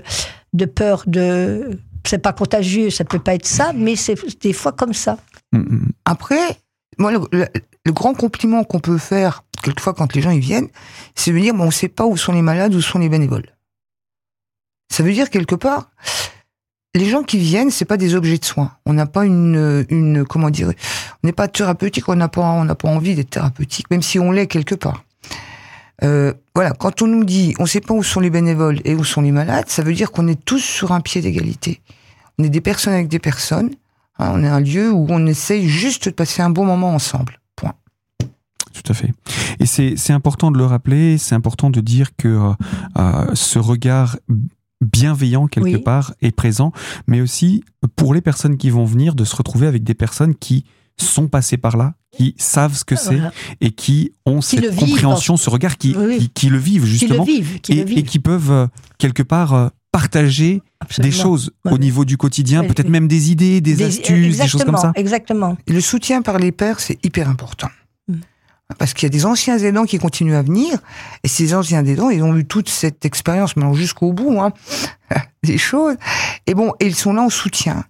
de 0.53 0.65
peur 0.65 1.03
de 1.07 1.79
c'est 2.05 2.19
pas 2.19 2.33
contagieux, 2.33 2.89
ça 2.89 3.05
peut 3.05 3.19
pas 3.19 3.33
être 3.33 3.45
ça, 3.45 3.71
mais 3.73 3.95
c'est 3.95 4.15
des 4.41 4.51
fois 4.51 4.73
comme 4.73 4.93
ça. 4.93 5.17
Mm, 5.53 5.59
mm. 5.59 5.91
Après, 6.05 6.57
moi, 6.97 7.11
le, 7.11 7.47
le 7.85 7.91
grand 7.91 8.13
compliment 8.13 8.63
qu'on 8.63 8.79
peut 8.79 8.97
faire 8.97 9.43
quelquefois 9.63 9.93
quand 9.93 10.13
les 10.13 10.21
gens 10.21 10.31
y 10.31 10.39
viennent, 10.39 10.67
c'est 11.15 11.31
de 11.31 11.39
dire 11.39 11.55
bon, 11.55 11.63
on 11.63 11.67
ne 11.67 11.71
sait 11.71 11.87
pas 11.87 12.05
où 12.05 12.17
sont 12.17 12.33
les 12.33 12.43
malades, 12.43 12.75
où 12.75 12.81
sont 12.81 12.99
les 12.99 13.09
bénévoles. 13.09 13.47
Ça 14.91 15.01
veut 15.01 15.13
dire 15.13 15.31
quelque 15.31 15.55
part, 15.55 15.89
les 16.93 17.09
gens 17.09 17.23
qui 17.23 17.39
viennent, 17.39 17.71
c'est 17.71 17.85
pas 17.85 17.97
des 17.97 18.13
objets 18.13 18.37
de 18.37 18.45
soins. 18.45 18.73
On 18.85 18.93
n'a 18.93 19.07
pas 19.07 19.25
une, 19.25 19.85
une, 19.89 20.25
comment 20.25 20.51
dire, 20.51 20.67
on 20.67 21.27
n'est 21.27 21.33
pas 21.33 21.47
thérapeutique, 21.47 22.07
on 22.07 22.15
n'a 22.15 22.27
pas, 22.27 22.41
envie 22.41 23.15
d'être 23.15 23.31
thérapeutique, 23.31 23.89
même 23.89 24.03
si 24.03 24.19
on 24.19 24.31
l'est 24.31 24.47
quelque 24.47 24.75
part. 24.75 25.03
Euh, 26.03 26.33
voilà, 26.53 26.71
quand 26.71 27.01
on 27.01 27.07
nous 27.07 27.23
dit 27.23 27.55
on 27.59 27.63
ne 27.63 27.67
sait 27.67 27.79
pas 27.79 27.93
où 27.93 28.03
sont 28.03 28.19
les 28.19 28.29
bénévoles 28.29 28.81
et 28.83 28.93
où 28.93 29.03
sont 29.03 29.21
les 29.21 29.31
malades, 29.31 29.69
ça 29.69 29.83
veut 29.83 29.93
dire 29.93 30.11
qu'on 30.11 30.27
est 30.27 30.43
tous 30.43 30.59
sur 30.59 30.91
un 30.91 31.01
pied 31.01 31.21
d'égalité. 31.21 31.81
On 32.37 32.43
est 32.43 32.49
des 32.49 32.61
personnes 32.61 32.93
avec 32.93 33.07
des 33.07 33.19
personnes. 33.19 33.71
Hein, 34.19 34.31
on 34.33 34.43
est 34.43 34.47
un 34.47 34.59
lieu 34.59 34.91
où 34.91 35.07
on 35.09 35.25
essaye 35.25 35.67
juste 35.67 36.09
de 36.09 36.13
passer 36.13 36.41
un 36.41 36.49
bon 36.49 36.65
moment 36.65 36.93
ensemble. 36.93 37.39
Tout 38.73 38.91
à 38.91 38.95
fait. 38.95 39.11
Et 39.59 39.65
c'est 39.65 40.13
important 40.13 40.51
de 40.51 40.57
le 40.57 40.65
rappeler, 40.65 41.17
c'est 41.17 41.35
important 41.35 41.69
de 41.69 41.79
dire 41.79 42.15
que 42.15 42.27
euh, 42.27 42.51
euh, 42.97 43.25
ce 43.33 43.59
regard 43.59 44.17
bienveillant 44.81 45.47
quelque 45.47 45.77
part 45.77 46.13
est 46.21 46.31
présent, 46.31 46.73
mais 47.07 47.21
aussi 47.21 47.63
pour 47.95 48.13
les 48.13 48.21
personnes 48.21 48.57
qui 48.57 48.69
vont 48.69 48.83
venir 48.83 49.15
de 49.15 49.23
se 49.23 49.35
retrouver 49.35 49.67
avec 49.67 49.83
des 49.83 49.93
personnes 49.93 50.35
qui 50.35 50.65
sont 50.97 51.27
passées 51.27 51.57
par 51.57 51.77
là, 51.77 51.93
qui 52.11 52.35
savent 52.37 52.75
ce 52.75 52.83
que 52.83 52.95
c'est 52.95 53.19
et 53.61 53.71
qui 53.71 54.11
ont 54.25 54.41
cette 54.41 54.75
compréhension, 54.75 55.37
ce 55.37 55.49
regard, 55.49 55.77
qui, 55.77 55.95
qui, 56.33 56.49
le 56.49 56.57
vivent 56.57 56.85
justement, 56.85 57.25
et, 57.69 58.03
qui 58.03 58.19
peuvent 58.19 58.51
euh, 58.51 58.67
quelque 58.97 59.23
part 59.23 59.71
partager 59.91 60.61
des 60.97 61.11
choses 61.11 61.51
au 61.63 61.77
niveau 61.77 62.03
du 62.03 62.17
quotidien, 62.17 62.63
peut-être 62.63 62.89
même 62.89 63.07
des 63.07 63.31
idées, 63.31 63.61
des, 63.61 63.83
astuces, 63.83 64.39
des 64.39 64.47
choses 64.47 64.63
comme 64.65 64.77
ça. 64.77 64.91
Exactement. 64.95 65.55
le 65.67 65.81
soutien 65.81 66.21
par 66.21 66.39
les 66.39 66.51
pairs, 66.51 66.79
c'est 66.79 66.97
hyper 67.05 67.29
important. 67.29 67.69
Parce 68.77 68.93
qu'il 68.93 69.03
y 69.03 69.07
a 69.07 69.09
des 69.09 69.25
anciens 69.25 69.57
aidants 69.59 69.85
qui 69.85 69.99
continuent 69.99 70.35
à 70.35 70.41
venir, 70.41 70.79
et 71.23 71.27
ces 71.27 71.53
anciens 71.53 71.85
aidants, 71.85 72.09
ils 72.09 72.23
ont 72.23 72.35
eu 72.35 72.45
toute 72.45 72.69
cette 72.69 73.05
expérience, 73.05 73.55
mais 73.55 73.71
jusqu'au 73.75 74.13
bout, 74.13 74.39
hein, 74.39 74.51
des 75.43 75.57
choses. 75.57 75.95
Et 76.47 76.53
bon, 76.53 76.73
ils 76.79 76.95
sont 76.95 77.13
là 77.13 77.21
en 77.21 77.29
soutien. 77.29 77.83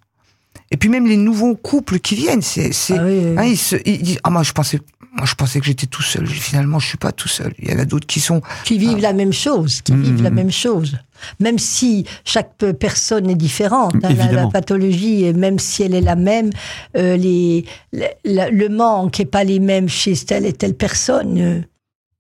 Et 0.72 0.78
puis 0.78 0.90
même 0.90 1.06
les 1.06 1.18
nouveaux 1.18 1.56
couples 1.56 2.00
qui 2.00 2.16
viennent, 2.16 2.42
c'est, 2.42 2.74
c'est, 2.74 2.98
ah 2.98 3.04
hein, 3.04 3.44
ils, 3.44 3.58
se, 3.58 3.76
ils 3.86 4.02
disent, 4.02 4.20
ah 4.24 4.32
moi 4.32 4.42
je 4.42 4.54
pensais, 4.54 4.80
moi 5.14 5.26
je 5.26 5.36
pensais 5.36 5.60
que 5.60 5.66
j'étais 5.66 5.86
tout 5.86 6.02
seul. 6.02 6.26
Finalement, 6.28 6.80
je 6.80 6.88
suis 6.88 6.98
pas 6.98 7.12
tout 7.12 7.28
seul. 7.28 7.54
Il 7.60 7.70
y 7.70 7.74
en 7.74 7.80
a 7.80 7.86
d'autres 7.86 8.08
qui 8.08 8.20
sont 8.20 8.42
qui 8.64 8.80
vivent 8.80 9.00
la 9.00 9.14
même 9.14 9.32
chose, 9.32 9.82
qui 9.82 9.94
vivent 9.94 10.24
la 10.24 10.32
mmh. 10.32 10.36
même 10.36 10.52
chose. 10.52 10.98
Même 11.40 11.60
si 11.60 12.06
chaque 12.26 12.58
personne 12.80 13.30
est 13.30 13.36
différente, 13.36 13.96
hein, 14.04 14.10
la, 14.32 14.48
pathologie, 14.48 15.32
même 15.34 15.60
si 15.60 15.84
elle 15.84 15.94
est 15.94 16.02
la 16.02 16.16
même, 16.16 16.50
euh, 16.98 17.16
les, 17.16 17.66
le 17.94 18.68
manque 18.68 19.20
n'est 19.20 19.26
pas 19.26 19.44
les 19.44 19.60
mêmes 19.60 19.88
chez 19.88 20.16
telle 20.16 20.46
et 20.46 20.54
telle 20.54 20.74
personne. 20.74 21.64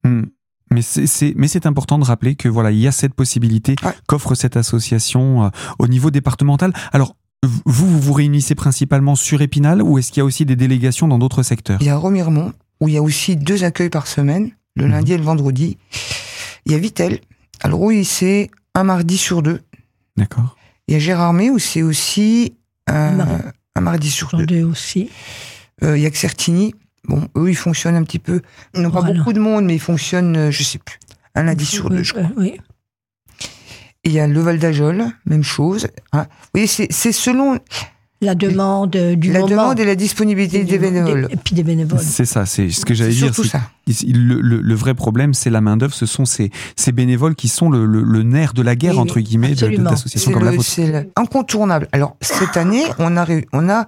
Mmh. 0.03 0.21
Mais 0.71 0.81
c'est, 0.81 1.33
mais 1.35 1.47
c'est 1.47 1.65
important 1.65 1.99
de 1.99 2.03
rappeler 2.03 2.35
que 2.35 2.49
voilà, 2.49 2.71
il 2.71 2.79
y 2.79 2.87
a 2.87 2.91
cette 2.91 3.13
possibilité 3.13 3.75
qu'offre 4.07 4.33
cette 4.35 4.57
association 4.57 5.45
euh, 5.45 5.49
au 5.77 5.87
niveau 5.87 6.09
départemental. 6.09 6.73
Alors, 6.91 7.15
vous, 7.43 7.61
vous 7.65 7.99
vous 7.99 8.13
réunissez 8.13 8.55
principalement 8.55 9.15
sur 9.15 9.41
Épinal 9.41 9.81
ou 9.81 9.97
est-ce 9.97 10.11
qu'il 10.11 10.21
y 10.21 10.21
a 10.21 10.25
aussi 10.25 10.45
des 10.45 10.55
délégations 10.55 11.07
dans 11.07 11.19
d'autres 11.19 11.43
secteurs? 11.43 11.77
Il 11.81 11.87
y 11.87 11.89
a 11.89 11.97
Remiremont, 11.97 12.53
où 12.83 12.89
il 12.89 12.95
y 12.95 12.97
a 12.97 13.01
aussi 13.01 13.37
deux 13.37 13.63
accueils 13.63 13.89
par 13.89 14.07
semaine, 14.07 14.51
le 14.75 14.87
lundi 14.87 15.13
et 15.13 15.17
le 15.17 15.23
vendredi. 15.23 15.77
Il 16.65 16.73
y 16.73 16.75
a 16.75 16.77
Vitel. 16.77 17.19
Alors 17.61 17.79
oui, 17.79 18.03
c'est 18.03 18.51
un 18.75 18.83
mardi 18.83 19.17
sur 19.17 19.41
deux. 19.41 19.61
D'accord. 20.17 20.57
Il 20.89 20.93
y 20.93 20.97
a 20.97 20.99
Gérardmer, 20.99 21.49
où 21.49 21.59
c'est 21.59 21.81
aussi 21.81 22.57
un, 22.87 23.39
mardi 23.79 24.11
sur 24.11 24.35
deux. 24.35 24.63
aussi. 24.63 25.09
Euh, 25.81 25.97
il 25.97 26.03
y 26.03 26.05
a 26.05 26.13
Certini. 26.13 26.75
Bon, 27.05 27.29
eux, 27.37 27.49
ils 27.49 27.55
fonctionnent 27.55 27.95
un 27.95 28.03
petit 28.03 28.19
peu. 28.19 28.41
Ils 28.73 28.81
n'ont 28.81 28.91
pas 28.91 29.01
beaucoup 29.01 29.31
de 29.31 29.39
monde, 29.39 29.63
mais 29.63 29.75
ils 29.75 29.79
fonctionnent, 29.79 30.35
euh, 30.35 30.51
je 30.51 30.61
sais 30.63 30.77
plus, 30.77 30.99
un 31.35 31.43
lundi 31.43 31.65
sur 31.65 31.89
deux, 31.89 32.03
je 32.03 32.11
crois. 32.11 32.29
oui. 32.35 32.59
Il 34.03 34.11
y 34.11 34.19
a 34.19 34.27
le 34.27 34.41
Val 34.41 34.59
d'Ajol, 34.59 35.05
même 35.25 35.43
chose. 35.43 35.87
Hein. 36.11 36.27
Oui, 36.53 36.67
c'est 36.67 37.11
selon 37.13 37.57
la 38.23 38.35
demande 38.35 38.91
du 38.91 39.31
la 39.31 39.39
moment. 39.39 39.49
La 39.49 39.55
demande 39.55 39.79
et 39.79 39.85
la 39.85 39.95
disponibilité 39.95 40.63
des, 40.63 40.77
bénévoles. 40.77 41.27
Et 41.29 41.35
puis 41.35 41.55
des 41.55 41.63
bénévoles. 41.63 41.99
C'est 41.99 42.25
ça, 42.25 42.45
c'est 42.45 42.69
ce 42.69 42.85
que 42.85 42.93
j'allais 42.93 43.13
dire. 43.13 43.33
Ça. 43.35 43.61
Le, 43.87 44.41
le, 44.41 44.61
le, 44.61 44.75
vrai 44.75 44.93
problème, 44.93 45.33
c'est 45.33 45.49
la 45.49 45.61
main 45.61 45.77
d'œuvre. 45.77 45.93
Ce 45.93 46.05
sont 46.05 46.25
ces, 46.25 46.51
ces 46.75 46.91
bénévoles 46.91 47.35
qui 47.35 47.47
sont 47.47 47.69
le, 47.69 47.85
le 47.85 48.23
nerf 48.23 48.53
de 48.53 48.61
la 48.61 48.75
guerre 48.75 48.99
entre 48.99 49.19
guillemets 49.19 49.55
d'associations 49.55 50.31
comme 50.31 50.45
la 50.45 50.51
vôtre. 50.51 50.63
C'est 50.63 51.09
incontournable. 51.15 51.87
Alors 51.91 52.15
cette 52.21 52.57
année, 52.57 52.83
on 52.99 53.17
a 53.17 53.25
on 53.51 53.69
a 53.69 53.87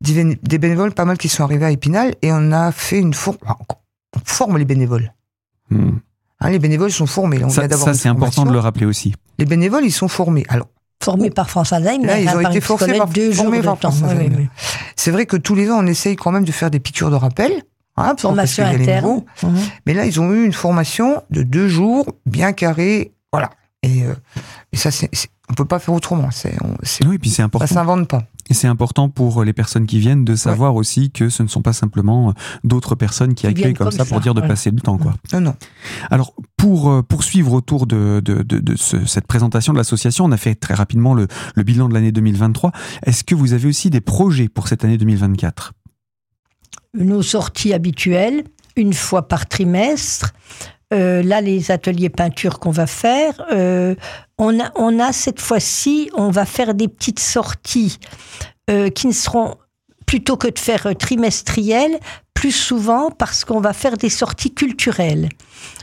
des 0.00 0.58
bénévoles 0.58 0.92
pas 0.92 1.04
mal 1.04 1.18
qui 1.18 1.28
sont 1.28 1.42
arrivés 1.44 1.64
à 1.64 1.70
Épinal 1.70 2.14
et 2.22 2.30
on 2.32 2.52
a 2.52 2.72
fait 2.72 2.98
une 2.98 3.14
forme. 3.14 3.38
On 3.48 4.20
forme 4.24 4.58
les 4.58 4.64
bénévoles. 4.64 5.12
Hmm. 5.70 5.98
Hein, 6.40 6.50
les 6.50 6.58
bénévoles 6.58 6.92
sont 6.92 7.06
formés. 7.06 7.42
On 7.42 7.48
ça, 7.48 7.68
ça 7.68 7.94
c'est 7.94 8.08
important 8.08 8.44
de 8.44 8.52
le 8.52 8.58
rappeler 8.58 8.86
aussi. 8.86 9.14
Les 9.38 9.46
bénévoles, 9.46 9.84
ils 9.84 9.92
sont 9.92 10.08
formés. 10.08 10.44
Alors, 10.48 10.68
formés 11.04 11.30
par 11.30 11.50
France 11.50 11.72
Alzheimer. 11.72 12.06
Là, 12.06 12.20
ils 12.20 12.28
ont 12.28 12.40
été 12.40 12.60
formés 12.60 12.98
par, 12.98 13.08
deux 13.08 13.32
jours 13.32 13.52
par 13.62 13.78
France 13.78 14.02
C'est 14.96 15.10
vrai 15.10 15.26
que 15.26 15.36
tous 15.36 15.54
les 15.54 15.70
ans, 15.70 15.78
on 15.80 15.86
essaye 15.86 16.16
quand 16.16 16.32
même 16.32 16.44
de 16.44 16.52
faire 16.52 16.70
des 16.70 16.80
piqûres 16.80 17.10
de 17.10 17.16
rappel. 17.16 17.52
Hein, 17.96 18.14
formation 18.18 18.64
interne. 18.64 19.22
Mhm. 19.42 19.54
Mais 19.86 19.94
là, 19.94 20.04
ils 20.04 20.20
ont 20.20 20.32
eu 20.32 20.44
une 20.44 20.52
formation 20.52 21.22
de 21.30 21.42
deux 21.42 21.68
jours, 21.68 22.06
bien 22.26 22.52
carrée. 22.52 23.12
Voilà. 23.32 23.50
Et, 23.84 24.02
euh, 24.02 24.14
et 24.72 24.76
ça, 24.76 24.90
c'est 24.90 25.08
on 25.50 25.54
peut 25.54 25.64
pas 25.64 25.78
faire 25.78 25.94
autrement. 25.94 26.30
C'est, 26.30 26.54
oui, 27.06 27.18
puis 27.18 27.30
c'est 27.30 27.42
important. 27.42 27.66
Ça 27.66 27.74
s'invente 27.74 28.08
pas. 28.08 28.22
Et 28.50 28.54
c'est 28.54 28.68
important 28.68 29.08
pour 29.08 29.44
les 29.44 29.52
personnes 29.52 29.86
qui 29.86 29.98
viennent 29.98 30.24
de 30.24 30.36
savoir 30.36 30.74
aussi 30.74 31.10
que 31.10 31.28
ce 31.28 31.42
ne 31.42 31.48
sont 31.48 31.62
pas 31.62 31.72
simplement 31.72 32.30
euh, 32.30 32.32
d'autres 32.62 32.94
personnes 32.94 33.34
qui, 33.34 33.46
accueillent 33.46 33.74
comme, 33.74 33.90
ça, 33.90 34.04
pour 34.04 34.20
dire 34.20 34.34
de 34.34 34.40
passer 34.40 34.70
du 34.70 34.82
temps, 34.82 34.98
quoi. 34.98 35.14
Non, 35.32 35.40
non. 35.40 35.54
Alors, 36.10 36.34
pour 36.56 36.90
euh, 36.90 37.02
poursuivre 37.02 37.52
autour 37.52 37.86
de, 37.86 38.20
de, 38.24 38.42
de, 38.42 38.76
cette 38.76 39.26
présentation 39.26 39.72
de 39.72 39.78
l'association, 39.78 40.26
on 40.26 40.32
a 40.32 40.36
fait 40.36 40.54
très 40.54 40.74
rapidement 40.74 41.14
le, 41.14 41.26
le 41.54 41.62
bilan 41.62 41.88
de 41.88 41.94
l'année 41.94 42.12
2023. 42.12 42.72
Est-ce 43.04 43.24
que 43.24 43.34
vous 43.34 43.52
avez 43.52 43.68
aussi 43.68 43.90
des 43.90 44.00
projets 44.00 44.48
pour 44.48 44.68
cette 44.68 44.84
année 44.84 44.98
2024 44.98 45.72
Nos 46.94 47.22
sorties 47.22 47.72
habituelles, 47.72 48.44
une 48.76 48.92
fois 48.92 49.28
par 49.28 49.46
trimestre. 49.46 50.32
Euh, 50.92 51.22
là, 51.22 51.40
les 51.40 51.70
ateliers 51.70 52.10
peinture 52.10 52.60
qu'on 52.60 52.70
va 52.70 52.86
faire, 52.86 53.44
euh, 53.52 53.94
on, 54.38 54.60
a, 54.60 54.70
on 54.76 55.00
a 55.00 55.12
cette 55.12 55.40
fois-ci, 55.40 56.10
on 56.14 56.30
va 56.30 56.44
faire 56.44 56.74
des 56.74 56.88
petites 56.88 57.20
sorties 57.20 57.98
euh, 58.70 58.90
qui 58.90 59.06
ne 59.06 59.12
seront 59.12 59.56
plutôt 60.14 60.36
que 60.36 60.46
de 60.46 60.60
faire 60.60 60.94
trimestrielles, 60.96 61.98
plus 62.34 62.52
souvent 62.52 63.10
parce 63.10 63.44
qu'on 63.44 63.60
va 63.60 63.72
faire 63.72 63.96
des 63.96 64.10
sorties 64.10 64.54
culturelles. 64.54 65.28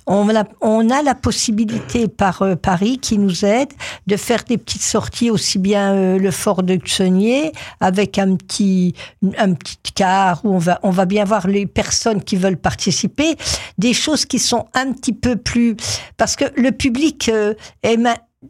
On 0.07 0.33
a, 0.33 0.45
on 0.61 0.89
a 0.89 1.01
la 1.01 1.15
possibilité 1.15 2.07
par 2.07 2.41
euh, 2.41 2.55
Paris 2.55 2.97
qui 2.97 3.17
nous 3.17 3.43
aide 3.43 3.73
de 4.07 4.15
faire 4.15 4.45
des 4.45 4.57
petites 4.57 4.83
sorties 4.83 5.29
aussi 5.29 5.59
bien 5.59 5.93
euh, 5.93 6.17
le 6.17 6.31
fort 6.31 6.63
de 6.63 6.77
Xonier 6.77 7.51
avec 7.81 8.17
un 8.17 8.37
petit 8.37 8.95
un 9.37 9.53
petit 9.53 9.91
car 9.93 10.45
où 10.45 10.53
on 10.53 10.59
va 10.59 10.79
on 10.81 10.91
va 10.91 11.03
bien 11.05 11.25
voir 11.25 11.47
les 11.47 11.65
personnes 11.65 12.23
qui 12.23 12.37
veulent 12.37 12.55
participer, 12.55 13.35
des 13.77 13.93
choses 13.93 14.25
qui 14.25 14.39
sont 14.39 14.65
un 14.73 14.93
petit 14.93 15.13
peu 15.13 15.35
plus 15.35 15.75
parce 16.15 16.37
que 16.37 16.45
le 16.55 16.71
public 16.71 17.27
euh, 17.27 17.53
est 17.83 17.97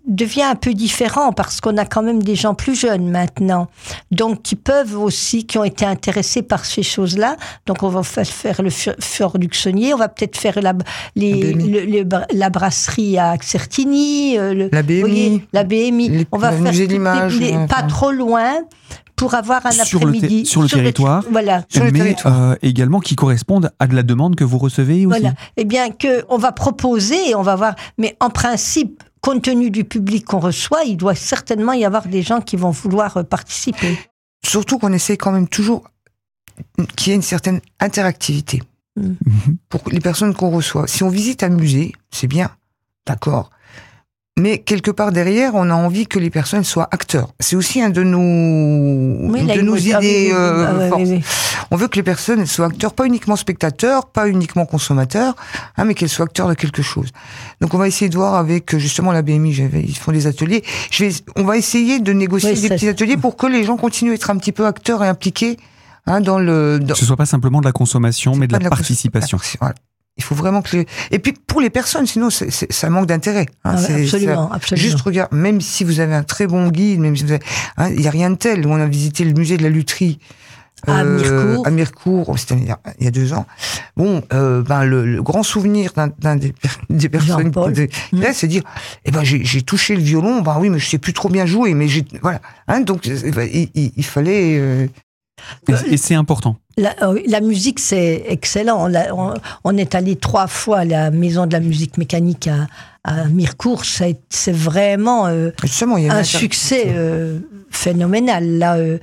devient 0.08 0.44
un 0.44 0.56
peu 0.56 0.74
différent 0.74 1.34
parce 1.34 1.60
qu'on 1.60 1.76
a 1.78 1.86
quand 1.86 2.02
même 2.02 2.24
des 2.24 2.36
gens 2.36 2.54
plus 2.54 2.80
jeunes 2.80 3.10
maintenant, 3.10 3.68
donc 4.10 4.42
qui 4.42 4.56
peuvent 4.56 4.98
aussi, 4.98 5.46
qui 5.46 5.58
ont 5.58 5.66
été 5.66 5.86
intéressés 5.86 6.42
par 6.42 6.64
ces 6.64 6.84
choses-là. 6.84 7.36
Donc 7.66 7.84
on 7.84 7.90
va 7.90 8.04
faire 8.04 8.62
le 8.62 8.70
fort 8.70 9.38
du 9.38 9.48
Xonier, 9.48 9.94
on 9.94 9.98
va 9.98 10.08
peut-être 10.08 10.38
faire 10.38 10.62
la, 10.62 10.74
les, 11.16 12.06
la 12.32 12.50
brasserie 12.50 13.18
à 13.18 13.36
Certini, 13.42 14.38
euh, 14.38 14.70
la 14.72 14.82
BMI, 14.82 15.44
la 15.52 15.64
BMI. 15.66 16.26
on 16.32 16.38
va 16.38 16.54
faire 16.54 16.72
les, 16.72 17.68
pas 17.68 17.84
trop 17.84 18.12
loin 18.12 18.54
pour 19.18 19.36
avoir 19.36 19.66
un 19.66 19.72
après-midi. 19.72 20.46
sur 20.46 20.62
le, 20.62 20.70
territoire, 20.70 21.24
voilà, 21.30 21.64
sur 21.68 21.84
le 21.84 21.92
mais 21.92 22.16
euh, 22.26 22.56
également 22.62 23.02
qui 23.02 23.16
correspondent 23.16 23.72
à 23.78 23.88
de 23.88 23.96
la 23.96 24.04
demande 24.04 24.36
que 24.36 24.46
vous 24.46 24.58
recevez 24.58 25.06
aussi. 25.06 25.20
Voilà. 25.20 25.36
Eh 25.58 25.66
bien 25.66 25.92
que 25.92 26.24
on 26.30 26.38
va 26.38 26.54
proposer, 26.54 27.36
on 27.36 27.44
va 27.44 27.56
voir, 27.56 27.76
mais 27.98 28.16
en 28.22 28.30
principe 28.30 29.04
compte 29.22 29.44
tenu 29.44 29.70
du 29.70 29.84
public 29.86 30.26
qu'on 30.26 30.40
reçoit, 30.40 30.84
il 30.84 30.98
doit 30.98 31.16
certainement 31.16 31.74
y 31.74 31.86
avoir 31.86 32.08
des 32.08 32.22
gens 32.22 32.42
qui 32.42 32.58
vont 32.58 32.72
vouloir 32.72 33.18
euh, 33.18 33.24
participer. 33.24 33.98
Surtout 34.46 34.80
qu'on 34.80 34.92
essaie 34.92 35.18
quand 35.18 35.32
même 35.32 35.48
toujours 35.48 35.84
qu'il 36.96 37.10
y 37.10 37.12
ait 37.12 37.16
une 37.16 37.22
certaine 37.22 37.62
interactivité 37.80 38.62
mm. 38.98 39.14
pour 39.70 39.82
les 39.92 40.00
personnes 40.00 40.34
qu'on 40.34 40.50
reçoit. 40.50 40.88
Si 40.88 41.04
on 41.04 41.10
visite 41.10 41.44
un 41.44 41.50
musée, 41.50 41.94
c'est 42.12 42.28
bien, 42.28 42.50
d'accord. 43.06 43.52
Mais 44.40 44.60
quelque 44.60 44.92
part 44.92 45.12
derrière, 45.12 45.56
on 45.56 45.70
a 45.70 45.74
envie 45.74 46.08
que 46.08 46.18
les 46.18 46.30
personnes 46.30 46.64
soient 46.64 46.88
acteurs. 46.92 47.34
C'est 47.40 47.56
aussi 47.56 47.82
un 47.82 47.90
de 47.90 48.02
nos, 48.02 48.18
de 48.18 49.62
nos 49.62 49.76
idées 49.76 50.32
euh, 50.34 50.90
ah 50.92 50.98
On 51.72 51.78
veut 51.78 51.88
que 51.88 51.96
les 51.96 52.04
personnes 52.04 52.46
soient 52.46 52.68
acteurs, 52.68 52.94
pas 52.94 53.06
uniquement 53.06 53.38
spectateurs, 53.38 54.08
pas 54.08 54.28
uniquement 54.28 54.66
consommateurs, 54.66 55.36
hein, 55.78 55.86
mais 55.86 55.94
qu'elles 55.94 56.10
soient 56.10 56.26
acteurs 56.26 56.50
de 56.50 56.54
quelque 56.54 56.82
chose. 56.82 57.10
Donc 57.62 57.74
on 57.74 57.78
va 57.78 57.88
essayer 57.88 58.10
de 58.10 58.16
voir 58.16 58.36
avec 58.36 58.78
justement 58.78 59.14
la 59.14 59.22
BMI, 59.22 59.56
ils 59.74 59.98
font 59.98 60.12
des 60.12 60.28
ateliers. 60.28 60.64
Je 60.92 61.06
vais, 61.06 61.12
on 61.38 61.46
va 61.46 61.56
essayer 61.56 62.00
de 62.00 62.12
négocier 62.12 62.54
des 62.54 62.70
petits 62.70 62.90
ateliers 62.90 63.18
pour 63.18 63.38
que 63.38 63.48
les 63.48 63.64
gens 63.64 63.78
continuent 63.78 64.12
à 64.12 64.16
être 64.16 64.30
un 64.30 64.38
petit 64.38 64.52
peu 64.52 64.66
acteurs 64.66 65.02
et 65.02 65.08
impliqués 65.08 65.58
hein, 66.08 66.20
dans 66.20 66.40
le. 66.40 66.80
Dans... 66.80 66.94
Que 66.94 67.00
ce 67.00 67.06
soit 67.06 67.16
pas 67.16 67.26
simplement 67.26 67.62
de 67.62 67.66
la 67.66 67.72
consommation, 67.72 68.36
mais 68.36 68.48
de 68.48 68.54
la, 68.54 68.70
participation. 68.70 69.40
Il 70.18 70.24
faut 70.26 70.36
vraiment 70.36 70.62
que 70.62 70.86
et 71.10 71.20
puis 71.20 71.32
pour 71.32 71.62
les 71.62 71.70
personnes, 71.70 72.06
sinon 72.06 72.30
ça 72.30 72.90
manque 72.90 73.06
d'intérêt. 73.06 73.48
Hein, 73.64 73.76
ah 73.78 73.94
absolument, 73.94 74.52
absolument, 74.52 74.84
Juste 74.84 75.02
regarde, 75.02 75.32
même 75.32 75.62
si 75.62 75.86
vous 75.86 76.02
avez 76.02 76.14
un 76.14 76.24
très 76.24 76.48
bon 76.48 76.68
guide, 76.68 77.00
même 77.00 77.16
si 77.16 77.24
vous 77.24 77.34
hein, 77.34 77.90
il 77.90 78.02
y 78.02 78.08
a 78.10 78.12
rien 78.12 78.30
de 78.30 78.36
tel. 78.36 78.68
On 78.68 78.76
a 78.76 78.86
visité 78.88 79.24
le 79.24 79.32
musée 79.32 79.56
de 79.56 79.64
la 79.64 79.70
lutherie 79.70 80.20
à 80.88 81.04
Mircourt. 81.04 81.68
à 81.68 81.72
Mircourt, 81.72 82.40
c'était 82.40 82.56
il 83.00 83.06
y 83.06 83.08
a 83.08 83.12
deux 83.12 83.34
ans. 83.34 83.46
Bon, 83.96 84.22
ben 84.30 84.84
le, 84.84 85.22
grand 85.22 85.44
souvenir 85.44 85.94
d'un 85.94 86.36
des, 86.36 86.54
des, 86.90 87.10
personnes 87.10 87.52
qui 87.52 87.90
c'est 88.34 88.48
dire, 88.48 88.64
eh 89.06 89.12
ben 89.12 89.24
j'ai 89.24 89.62
touché 89.62 89.96
le 89.96 90.02
violon, 90.02 90.42
ben 90.42 90.58
oui, 90.60 90.70
mais 90.70 90.80
je 90.80 90.88
sais 90.88 90.98
plus 90.98 91.14
trop 91.14 91.30
bien 91.30 91.46
jouer, 91.46 91.74
mais 91.74 91.88
j'ai 91.88 92.06
voilà. 92.22 92.42
Hein, 92.68 92.82
donc 92.82 93.06
il, 93.06 93.70
il, 93.76 94.06
fallait 94.06 94.90
et, 95.68 95.98
c'est 95.98 96.16
important. 96.16 96.58
La, 96.78 96.96
la 97.28 97.42
musique, 97.42 97.80
c'est 97.80 98.24
excellent. 98.28 98.90
On, 98.90 99.34
on, 99.64 99.78
est 99.78 99.96
allé 99.96 100.16
trois 100.16 100.48
fois 100.48 100.80
à 100.80 100.86
la 100.86 101.12
Maison 101.12 101.46
de 101.46 101.54
la 101.54 101.60
musique 101.60 101.98
mécanique 101.98 102.48
à, 102.48 102.68
à 103.04 103.26
Mircourt. 103.26 103.84
C'est 103.86 104.52
vraiment 104.52 105.28
euh, 105.28 105.52
un 106.10 106.24
succès 106.24 106.86
euh, 106.88 107.40
phénoménal. 107.70 108.58
Là, 108.58 108.76
euh, 108.76 109.00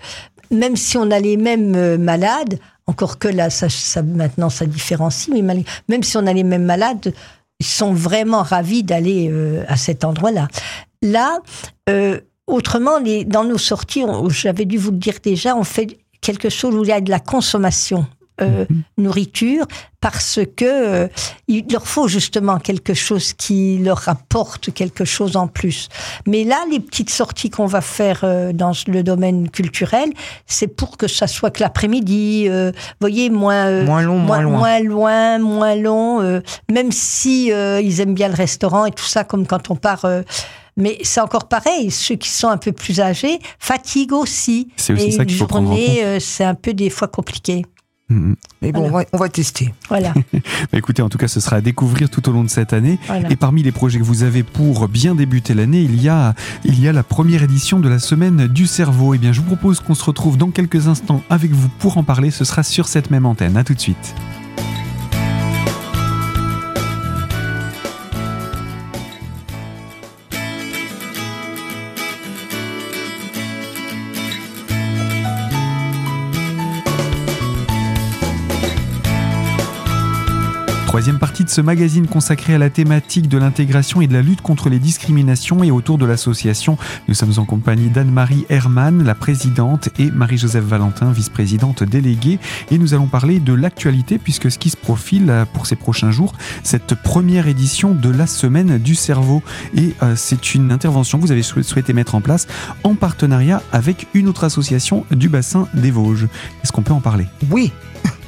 même 0.51 0.77
si 0.77 0.97
on 0.97 1.11
a 1.11 1.19
les 1.21 1.37
mêmes 1.37 1.97
malades, 1.97 2.59
encore 2.87 3.19
que 3.19 3.29
là, 3.29 3.51
ça, 3.51 3.69
ça, 3.69 4.03
maintenant, 4.03 4.51
ça 4.51 4.67
différencie, 4.67 5.35
mais 5.35 5.43
même 5.89 6.03
si 6.03 6.17
on 6.17 6.27
a 6.27 6.33
les 6.33 6.45
mêmes 6.45 6.65
malades, 6.65 7.13
ils 7.61 7.67
sont 7.67 7.93
vraiment 7.93 8.43
ravis 8.43 8.83
d'aller 8.83 9.33
à 9.69 9.77
cet 9.77 10.05
endroit-là. 10.05 10.49
Là, 11.03 11.41
autrement, 12.47 12.99
les, 12.99 13.25
dans 13.25 13.45
nos 13.45 13.59
sorties, 13.59 14.05
j'avais 14.31 14.65
dû 14.65 14.79
vous 14.79 14.91
le 14.91 14.97
dire 14.97 15.17
déjà, 15.23 15.57
on 15.57 15.65
fait 15.65 15.99
quelque 16.21 16.49
chose 16.49 16.75
où 16.75 16.83
il 16.83 16.89
y 16.89 16.93
a 16.93 17.01
de 17.01 17.11
la 17.11 17.21
consommation. 17.21 18.07
Euh, 18.41 18.67
mhm. 18.71 18.83
nourriture 18.99 19.67
parce 20.01 20.39
que 20.57 20.65
euh, 20.65 21.09
il 21.49 21.65
leur 21.73 21.89
faut 21.89 22.07
justement 22.07 22.59
quelque 22.59 22.95
chose 22.95 23.33
qui 23.33 23.79
leur 23.79 24.09
apporte 24.09 24.73
quelque 24.73 25.05
chose 25.05 25.37
en 25.37 25.49
plus. 25.49 25.89
Mais 26.25 26.45
là, 26.45 26.57
les 26.71 26.79
petites 26.79 27.11
sorties 27.11 27.51
qu'on 27.51 27.67
va 27.67 27.81
faire 27.81 28.21
euh, 28.23 28.53
dans 28.53 28.73
le 28.87 29.03
domaine 29.03 29.51
culturel, 29.51 30.11
c'est 30.47 30.69
pour 30.69 30.97
que 30.97 31.09
ça 31.09 31.27
soit 31.27 31.51
que 31.51 31.61
l'après-midi, 31.61 32.49
voyez, 33.01 33.29
moins 33.29 33.83
moins 33.83 34.03
long, 34.03 34.19
moins, 34.19 34.41
loin, 34.41 34.59
moins 34.59 34.81
loin, 34.81 35.39
moins 35.39 35.75
long. 35.75 36.41
même 36.71 36.93
si 36.93 37.47
ils 37.49 38.01
aiment 38.01 38.15
bien 38.15 38.29
le 38.29 38.35
restaurant 38.35 38.87
et 38.87 38.93
tout 38.93 39.05
ça, 39.05 39.25
comme 39.25 39.47
quand 39.47 39.71
on 39.71 39.77
part 39.77 40.07
mais 40.79 40.97
c'est 41.03 41.21
encore 41.21 41.49
pareil, 41.49 41.91
ceux 41.91 42.15
qui 42.15 42.31
sont 42.31 42.49
un 42.49 42.57
peu 42.57 42.73
plus 42.73 43.01
âgés 43.01 43.41
fatiguent 43.59 44.13
aussi. 44.13 44.69
C'est 44.77 44.93
aussi 44.93 45.13
ça 45.13 45.25
qu'il 45.25 45.37
faut 45.37 45.47
prendre 45.47 45.73
en 45.73 45.77
compte. 45.77 45.99
Euh, 46.03 46.21
c'est 46.21 46.45
un 46.45 46.55
peu 46.55 46.73
des 46.73 46.89
fois 46.89 47.09
compliqué. 47.09 47.67
Mm-hmm. 48.11 48.35
Mais 48.63 48.73
bon, 48.73 48.91
on, 49.13 49.19
va, 49.19 49.29
tester. 49.29 49.75
Voilà. 49.89 50.15
Bah, 50.73 50.79
écoutez, 50.79 51.03
en 51.03 51.09
tout 51.09 51.19
cas, 51.19 51.29
ce 51.29 51.41
sera 51.41 51.57
à 51.57 51.61
découvrir 51.61 52.11
tout 52.11 52.29
au 52.29 52.33
long 52.33 52.43
de 52.43 52.49
cette 52.49 52.73
année. 52.73 52.99
Et 53.31 53.37
parmi 53.37 53.63
les 53.63 53.73
projets 53.73 53.99
que 53.99 54.05
vous 54.05 54.23
avez 54.23 54.43
pour 54.43 54.89
bien 54.89 55.15
débuter 55.15 55.55
l'année, 55.55 55.83
il 55.83 56.03
y 56.03 56.09
a, 56.09 56.35
il 56.65 56.81
y 56.81 56.89
a 56.89 56.93
la 56.93 57.03
première 57.03 57.43
édition 57.43 57.81
de 57.81 57.89
la 57.89 57.99
semaine 57.99 58.47
du 58.49 58.67
cerveau. 58.67 59.15
Eh 59.15 59.19
bien, 59.19 59.33
je 59.33 59.41
vous 59.41 59.47
propose 59.47 59.81
qu'on 59.81 59.95
se 59.95 60.05
retrouve 60.05 60.37
dans 60.37 60.51
quelques 60.51 60.89
instants 60.89 61.23
avec 61.31 61.53
vous 61.53 61.69
pour 61.79 61.99
en 61.99 62.03
parler. 62.03 62.31
Ce 62.31 62.45
sera 62.45 62.63
sur 62.63 62.89
cette 62.89 63.11
même 63.11 63.27
antenne. 63.27 63.57
À 63.57 63.65
tout 63.65 63.75
de 63.75 63.81
suite. 63.81 64.15
Troisième 80.99 81.21
partie 81.21 81.45
de 81.45 81.49
ce 81.49 81.61
magazine 81.61 82.09
consacré 82.09 82.55
à 82.55 82.59
la 82.59 82.71
thématique 82.71 83.29
de 83.29 83.39
l'intégration 83.39 84.01
et 84.01 84.09
de 84.09 84.15
la 84.15 84.21
lutte 84.21 84.41
contre 84.41 84.69
les 84.69 84.81
discriminations 84.81 85.63
et 85.63 85.71
autour 85.71 85.97
de 85.97 86.05
l'association. 86.05 86.77
Nous 87.07 87.15
sommes 87.15 87.35
en 87.37 87.45
compagnie 87.45 87.89
d'Anne-Marie 87.89 88.47
Hermann, 88.49 89.05
la 89.05 89.15
présidente, 89.15 89.91
et 90.01 90.11
Marie-Joseph 90.11 90.65
Valentin, 90.65 91.13
vice-présidente 91.13 91.85
déléguée. 91.85 92.41
Et 92.73 92.79
nous 92.79 92.95
allons 92.95 93.07
parler 93.07 93.39
de 93.39 93.53
l'actualité 93.53 94.19
puisque 94.19 94.51
ce 94.51 94.59
qui 94.59 94.71
se 94.71 94.77
profile 94.77 95.47
pour 95.55 95.69
ces 95.69 95.77
prochains 95.77 96.11
jours, 96.11 96.33
cette 96.65 96.97
première 96.97 97.47
édition 97.47 97.95
de 97.95 98.11
la 98.11 98.27
semaine 98.27 98.79
du 98.79 98.97
cerveau. 98.97 99.41
Et 99.77 99.95
euh, 100.03 100.17
c'est 100.17 100.57
une 100.57 100.73
intervention 100.73 101.19
que 101.19 101.23
vous 101.23 101.31
avez 101.31 101.45
souhaité 101.45 101.93
mettre 101.93 102.17
en 102.17 102.21
place 102.21 102.49
en 102.83 102.97
partenariat 102.97 103.63
avec 103.71 104.09
une 104.15 104.27
autre 104.27 104.43
association 104.43 105.07
du 105.13 105.29
bassin 105.29 105.69
des 105.75 105.93
Vosges. 105.93 106.27
Est-ce 106.65 106.73
qu'on 106.73 106.83
peut 106.83 106.93
en 106.93 107.01
parler? 107.01 107.29
Oui, 107.53 107.73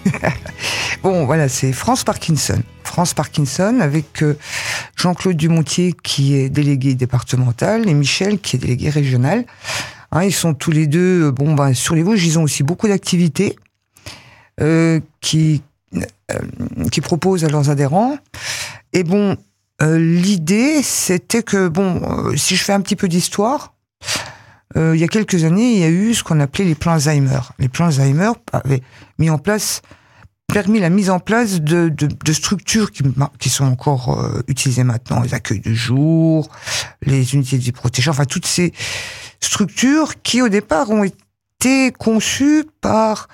bon, 1.02 1.26
voilà, 1.26 1.48
c'est 1.48 1.72
France 1.72 2.04
Parkinson. 2.04 2.62
France 2.84 3.14
Parkinson 3.14 3.78
avec 3.80 4.22
euh, 4.22 4.36
Jean-Claude 4.96 5.36
Dumontier 5.36 5.94
qui 6.02 6.34
est 6.34 6.48
délégué 6.48 6.94
départemental 6.94 7.88
et 7.88 7.94
Michel 7.94 8.40
qui 8.40 8.56
est 8.56 8.58
délégué 8.58 8.90
régional. 8.90 9.44
Hein, 10.12 10.24
ils 10.24 10.34
sont 10.34 10.54
tous 10.54 10.72
les 10.72 10.86
deux, 10.86 11.28
euh, 11.28 11.32
bon, 11.32 11.54
ben, 11.54 11.72
sur 11.72 11.94
les 11.94 12.02
Vosges, 12.02 12.24
ils 12.24 12.38
ont 12.38 12.42
aussi 12.42 12.64
beaucoup 12.64 12.88
d'activités 12.88 13.56
euh, 14.60 14.98
qui, 15.20 15.62
qui 16.90 17.00
proposent 17.00 17.44
à 17.44 17.48
leurs 17.48 17.70
adhérents. 17.70 18.18
Et 18.92 19.04
bon, 19.04 19.36
l'idée, 19.80 20.82
c'était 20.82 21.42
que, 21.42 21.68
bon, 21.68 22.34
si 22.36 22.56
je 22.56 22.64
fais 22.64 22.72
un 22.72 22.80
petit 22.80 22.96
peu 22.96 23.08
d'histoire, 23.08 23.72
il 24.76 24.96
y 24.96 25.04
a 25.04 25.09
quelques 25.09 25.44
années, 25.44 25.72
il 25.72 25.78
y 25.78 25.85
a 25.85 25.88
eu 25.88 26.14
ce 26.14 26.22
qu'on 26.22 26.38
appelait 26.40 26.64
les 26.64 26.74
plans 26.74 26.92
Alzheimer. 26.92 27.40
Les 27.59 27.68
plans 27.68 27.87
Alzheimer 27.87 28.30
avaient 28.52 28.83
mis 29.18 29.28
en 29.28 29.38
place 29.38 29.83
permis 30.52 30.80
la 30.80 30.90
mise 30.90 31.11
en 31.11 31.20
place 31.20 31.61
de, 31.61 31.88
de, 31.88 32.06
de 32.06 32.33
structures 32.33 32.90
qui, 32.90 33.02
qui, 33.38 33.48
sont 33.48 33.64
encore 33.64 34.18
euh, 34.18 34.42
utilisées 34.48 34.85
maintenant, 34.85 35.20
les 35.20 35.35
accueils 35.35 35.61
de 35.61 35.72
jour, 35.72 36.48
les 37.02 37.35
unités 37.35 37.56
de 37.56 37.62
vie 37.62 37.72
protégée, 37.72 38.11
enfin 38.11 38.24
toutes 38.24 38.46
ces 38.46 38.72
structures 39.40 40.20
qui 40.22 40.42
au 40.42 40.48
départ 40.48 40.90
ont 40.90 41.04
été 41.04 41.92
conçues 41.92 42.64
par 42.80 43.28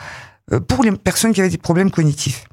euh, 0.53 0.61
pour 0.61 0.85
les 0.85 0.93
personnes 0.93 1.33
qui 1.33 1.41
avaient 1.41 1.51
des 1.51 1.59
problèmes 1.59 1.91
cognitifs. 1.91 2.45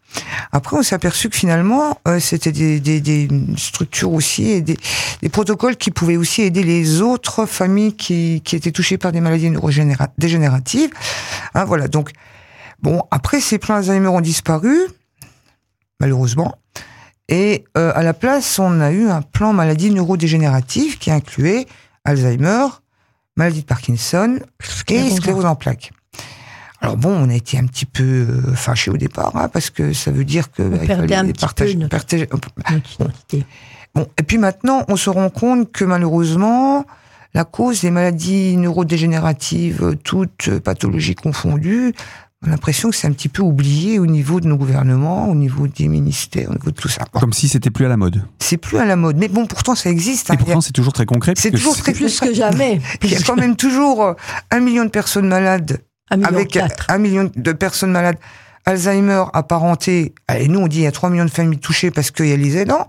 Après, 0.52 0.78
on 0.78 0.84
s'est 0.84 0.96
aperçu 0.96 1.30
que 1.30 1.36
finalement, 1.36 1.98
euh, 2.08 2.20
c'était 2.20 2.52
des, 2.52 2.80
des, 2.80 3.02
des, 3.02 3.28
structures 3.58 4.14
aussi 4.14 4.52
et 4.52 4.62
des, 4.62 4.78
des, 5.22 5.30
protocoles 5.30 5.76
qui 5.78 5.92
pouvaient 5.92 6.18
aussi 6.18 6.44
aider 6.44 6.64
les 6.64 7.02
autres 7.02 7.46
familles 7.46 7.96
qui, 7.96 8.42
qui 8.44 8.56
étaient 8.56 8.72
touchées 8.72 8.98
par 8.98 9.12
des 9.12 9.22
maladies 9.22 9.50
neurodégénératives. 9.50 10.92
Hein, 11.56 11.66
voilà, 11.66 11.88
donc 11.88 12.12
Bon, 12.84 13.02
après, 13.12 13.40
ces 13.40 13.60
plans 13.60 13.76
Alzheimer 13.76 14.10
ont 14.10 14.20
disparu, 14.20 14.78
malheureusement. 16.02 16.54
Et 17.30 17.64
euh, 17.78 17.94
à 17.96 18.04
la 18.04 18.14
place, 18.14 18.60
on 18.60 18.82
a 18.82 18.92
eu 18.92 19.08
un 19.08 19.22
plan 19.22 19.54
maladie 19.54 19.90
neurodégénérative 19.90 20.98
qui 20.98 21.10
incluait 21.10 21.66
Alzheimer, 22.04 22.68
maladie 23.38 23.62
de 23.62 23.66
Parkinson 23.66 24.38
et 24.90 25.10
sclérose 25.12 25.46
en 25.46 25.56
plaques. 25.56 25.94
Alors 26.84 26.98
bon, 26.98 27.12
on 27.12 27.30
a 27.30 27.34
été 27.34 27.58
un 27.58 27.66
petit 27.66 27.86
peu 27.86 28.04
euh, 28.04 28.54
fâchés 28.56 28.92
au 28.92 28.98
départ, 28.98 29.32
hein, 29.38 29.48
parce 29.48 29.70
que 29.70 29.94
ça 29.94 30.12
veut 30.12 30.26
dire 30.26 30.52
que... 30.52 30.64
On 30.64 30.70
bah, 30.70 30.86
perdait 30.86 31.16
un 31.16 31.26
petit 31.32 31.48
peu 31.56 33.40
Bon, 33.96 34.08
et 34.18 34.24
puis 34.24 34.38
maintenant, 34.38 34.84
on 34.90 34.98
se 34.98 35.10
rend 35.10 35.30
compte 35.30 35.72
que 35.72 35.86
malheureusement, 35.86 36.86
la 37.34 37.46
cause 37.46 37.82
des 37.82 37.92
maladies 37.92 38.58
neurodégénératives, 38.58 39.96
toutes 40.04 40.60
pathologies 40.60 41.16
confondues, 41.16 41.94
on 42.44 42.48
a 42.48 42.50
l'impression 42.50 42.90
que 42.90 42.98
c'est 42.98 43.08
un 43.08 43.14
petit 43.14 43.30
peu 43.30 43.42
oublié 43.42 44.00
au 44.00 44.06
niveau 44.06 44.42
de 44.42 44.48
nos 44.48 44.58
gouvernements, 44.58 45.30
au 45.30 45.36
niveau 45.36 45.68
des 45.68 45.88
ministères, 45.88 46.50
au 46.50 46.54
niveau 46.54 46.72
de 46.72 46.76
tout 46.76 46.90
ça. 46.90 47.06
Comme 47.14 47.32
si 47.32 47.48
c'était 47.48 47.70
plus 47.70 47.86
à 47.86 47.90
la 47.90 47.96
mode. 47.96 48.26
C'est 48.40 48.58
plus 48.58 48.78
à 48.80 48.86
la 48.86 48.98
mode. 48.98 49.16
Mais 49.16 49.30
bon, 49.30 49.46
pourtant, 49.46 49.76
ça 49.76 49.90
existe. 49.90 50.30
Hein. 50.30 50.34
Et 50.34 50.38
pourtant, 50.38 50.60
c'est 50.60 50.74
toujours 50.74 50.92
très 50.92 51.06
concret. 51.06 51.34
C'est 51.38 51.52
toujours 51.52 51.78
très 51.78 51.94
plus 51.94 52.20
que 52.20 52.34
jamais. 52.34 52.82
Il 53.02 53.12
y 53.12 53.16
a 53.16 53.22
quand 53.22 53.38
même 53.38 53.56
toujours 53.56 54.04
euh, 54.04 54.14
un 54.52 54.60
million 54.60 54.84
de 54.84 54.90
personnes 54.90 55.30
malades. 55.30 55.80
Avec 56.10 56.58
un 56.88 56.98
million 56.98 57.30
de 57.36 57.52
personnes 57.52 57.92
malades. 57.92 58.18
Alzheimer 58.66 59.26
apparenté. 59.34 60.14
Et 60.34 60.48
nous, 60.48 60.60
on 60.60 60.68
dit 60.68 60.80
il 60.80 60.84
y 60.84 60.88
a 60.88 60.92
3 60.92 61.10
millions 61.10 61.26
de 61.26 61.30
familles 61.30 61.60
touchées 61.60 61.92
parce 61.92 62.12
qu'il 62.12 62.28
y 62.28 62.32
a 62.32 62.38
les 62.38 62.58
aidants. 62.58 62.88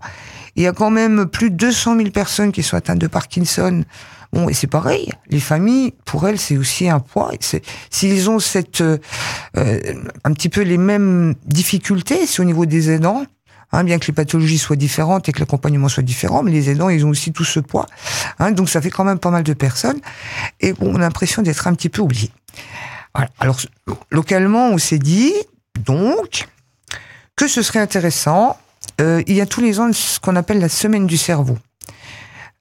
Il 0.57 0.63
y 0.63 0.69
a 0.69 0.73
quand 0.73 0.91
même 0.91 1.27
plus 1.27 1.51
de 1.51 1.57
200 1.57 1.97
000 1.97 2.11
personnes 2.11 2.53
qui 2.53 2.63
sont 2.63 2.77
atteintes 2.77 3.01
de 3.01 3.09
Parkinson. 3.09 3.85
Bon, 4.33 4.49
et 4.49 4.55
c'est 4.55 4.69
pareil. 4.69 5.11
Les 5.29 5.41
familles, 5.41 5.93
pour 6.05 6.29
elles, 6.29 6.39
c'est 6.39 6.57
aussi 6.57 6.89
un 6.89 7.01
poids. 7.01 7.33
S'ils 7.91 8.31
ont 8.31 8.39
cette, 8.39 8.81
euh, 8.81 8.99
euh, 9.57 9.81
un 10.25 10.33
petit 10.33 10.49
peu 10.49 10.63
les 10.63 10.79
mêmes 10.79 11.35
difficultés, 11.47 12.27
c'est 12.27 12.41
au 12.41 12.45
niveau 12.45 12.67
des 12.67 12.91
aidants. 12.91 13.25
Hein, 13.73 13.83
bien 13.83 13.99
que 13.99 14.07
les 14.07 14.13
pathologies 14.13 14.59
soient 14.59 14.77
différentes 14.77 15.29
et 15.29 15.33
que 15.33 15.41
l'accompagnement 15.41 15.89
soit 15.89 16.05
différent, 16.05 16.45
mais 16.45 16.53
les 16.53 16.71
aidants, 16.71 16.89
ils 16.91 17.05
ont 17.05 17.09
aussi 17.09 17.33
tout 17.33 17.45
ce 17.45 17.59
poids. 17.59 17.87
Hein, 18.39 18.53
donc 18.53 18.69
ça 18.69 18.81
fait 18.81 18.91
quand 18.91 19.03
même 19.03 19.19
pas 19.19 19.31
mal 19.31 19.43
de 19.43 19.53
personnes. 19.53 20.01
Et 20.61 20.73
bon, 20.73 20.93
on 20.93 20.97
a 20.97 21.01
l'impression 21.01 21.43
d'être 21.43 21.67
un 21.67 21.75
petit 21.75 21.89
peu 21.89 22.01
oublié. 22.01 22.31
Alors, 23.15 23.61
localement, 24.11 24.69
on 24.69 24.79
s'est 24.79 24.99
dit, 24.99 25.33
donc, 25.85 26.49
que 27.37 27.49
ce 27.49 27.63
serait 27.63 27.79
intéressant. 27.79 28.57
Euh, 29.01 29.23
il 29.27 29.35
y 29.35 29.41
a 29.41 29.47
tous 29.47 29.61
les 29.61 29.81
ans 29.81 29.93
ce 29.93 30.21
qu'on 30.21 30.37
appelle 30.37 30.59
la 30.59 30.69
semaine 30.69 31.07
du 31.07 31.17
cerveau. 31.17 31.59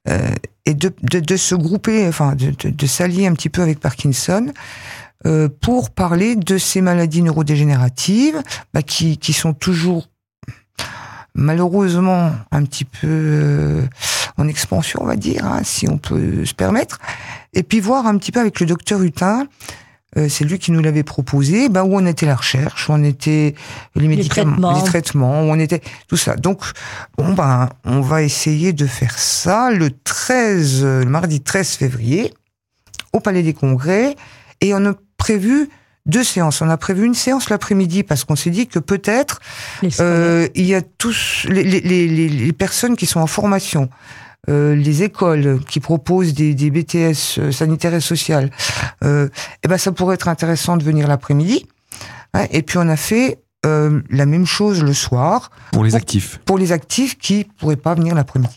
Euh, 0.08 0.30
et 0.66 0.74
de, 0.74 1.36
se 1.36 1.54
grouper, 1.54 2.06
enfin 2.08 2.34
de, 2.34 2.86
s'allier 2.86 3.26
un 3.26 3.34
petit 3.34 3.48
peu 3.50 3.62
avec 3.62 3.80
Parkinson 3.80 4.52
euh, 5.26 5.48
pour 5.48 5.90
parler 5.90 6.36
de 6.36 6.56
ces 6.56 6.80
maladies 6.80 7.22
neurodégénératives 7.22 8.42
bah, 8.72 8.82
qui, 8.82 9.32
sont 9.32 9.52
toujours 9.52 10.08
malheureusement 11.34 12.32
un 12.50 12.64
petit 12.64 12.84
peu 12.84 13.82
en 14.36 14.48
expansion, 14.48 15.00
on 15.02 15.06
va 15.06 15.16
dire, 15.16 15.44
hein, 15.44 15.60
si 15.64 15.88
on 15.88 15.98
peut 15.98 16.44
se 16.44 16.54
permettre. 16.54 16.98
Et 17.52 17.62
puis 17.62 17.80
voir 17.80 18.06
un 18.06 18.16
petit 18.16 18.32
peu 18.32 18.40
avec 18.40 18.60
le 18.60 18.66
docteur 18.66 19.02
Hutin 19.02 19.46
Euh, 20.16 20.28
c'est 20.28 20.44
lui 20.44 20.58
qui 20.58 20.72
nous 20.72 20.80
l'avait 20.80 21.02
proposé. 21.02 21.68
Ben, 21.68 21.82
où 21.82 21.96
on 21.96 22.06
était 22.06 22.26
la 22.26 22.36
recherche, 22.36 22.88
où 22.88 22.92
on 22.92 23.02
était 23.02 23.54
les 23.94 24.08
médicaments, 24.08 24.78
les 24.78 24.84
traitements, 24.84 25.42
où 25.42 25.50
on 25.50 25.58
était 25.58 25.80
tout 26.08 26.16
ça? 26.16 26.36
Donc, 26.36 26.60
bon 27.18 27.32
ben, 27.32 27.68
on 27.84 28.00
va 28.00 28.22
essayer 28.22 28.72
de 28.72 28.86
faire 28.86 29.18
ça 29.18 29.70
le 29.70 29.90
13, 29.90 30.84
le 30.84 31.04
mardi 31.04 31.40
13 31.40 31.70
février, 31.70 32.32
au 33.12 33.20
Palais 33.20 33.42
des 33.42 33.54
Congrès, 33.54 34.14
et 34.60 34.74
on 34.74 34.84
a 34.86 34.94
prévu 35.16 35.68
deux 36.06 36.24
séances. 36.24 36.60
On 36.60 36.68
a 36.68 36.76
prévu 36.76 37.06
une 37.06 37.14
séance 37.14 37.50
l'après-midi 37.50 38.02
parce 38.02 38.24
qu'on 38.24 38.36
s'est 38.36 38.50
dit 38.50 38.66
que 38.66 38.78
peut-être 38.78 39.40
euh, 40.00 40.48
il 40.54 40.66
y 40.66 40.74
a 40.74 40.82
tous 40.82 41.46
les, 41.48 41.62
les, 41.64 41.80
les, 41.80 42.28
les, 42.28 42.52
personnes 42.52 42.96
qui 42.96 43.06
sont 43.06 43.20
en 43.20 43.26
formation, 43.26 43.88
euh, 44.48 44.74
les 44.74 45.02
écoles 45.02 45.60
qui 45.68 45.80
proposent 45.80 46.34
des, 46.34 46.54
des 46.54 46.70
BTS 46.70 47.38
euh, 47.38 47.52
sanitaires 47.52 47.94
et 47.94 48.00
sociales. 48.00 48.50
Euh, 49.02 49.28
eh 49.62 49.68
ben 49.68 49.78
ça 49.78 49.92
pourrait 49.92 50.14
être 50.14 50.28
intéressant 50.28 50.76
de 50.76 50.84
venir 50.84 51.08
l'après-midi. 51.08 51.66
Hein, 52.34 52.46
et 52.50 52.62
puis 52.62 52.78
on 52.78 52.88
a 52.88 52.96
fait 52.96 53.42
euh, 53.64 54.02
la 54.10 54.26
même 54.26 54.46
chose 54.46 54.82
le 54.82 54.92
soir. 54.92 55.50
Pour 55.72 55.84
les 55.84 55.94
actifs. 55.94 56.40
Pour 56.44 56.58
les 56.58 56.72
actifs 56.72 57.16
qui 57.18 57.46
pourraient 57.58 57.76
pas 57.76 57.94
venir 57.94 58.14
l'après-midi. 58.14 58.54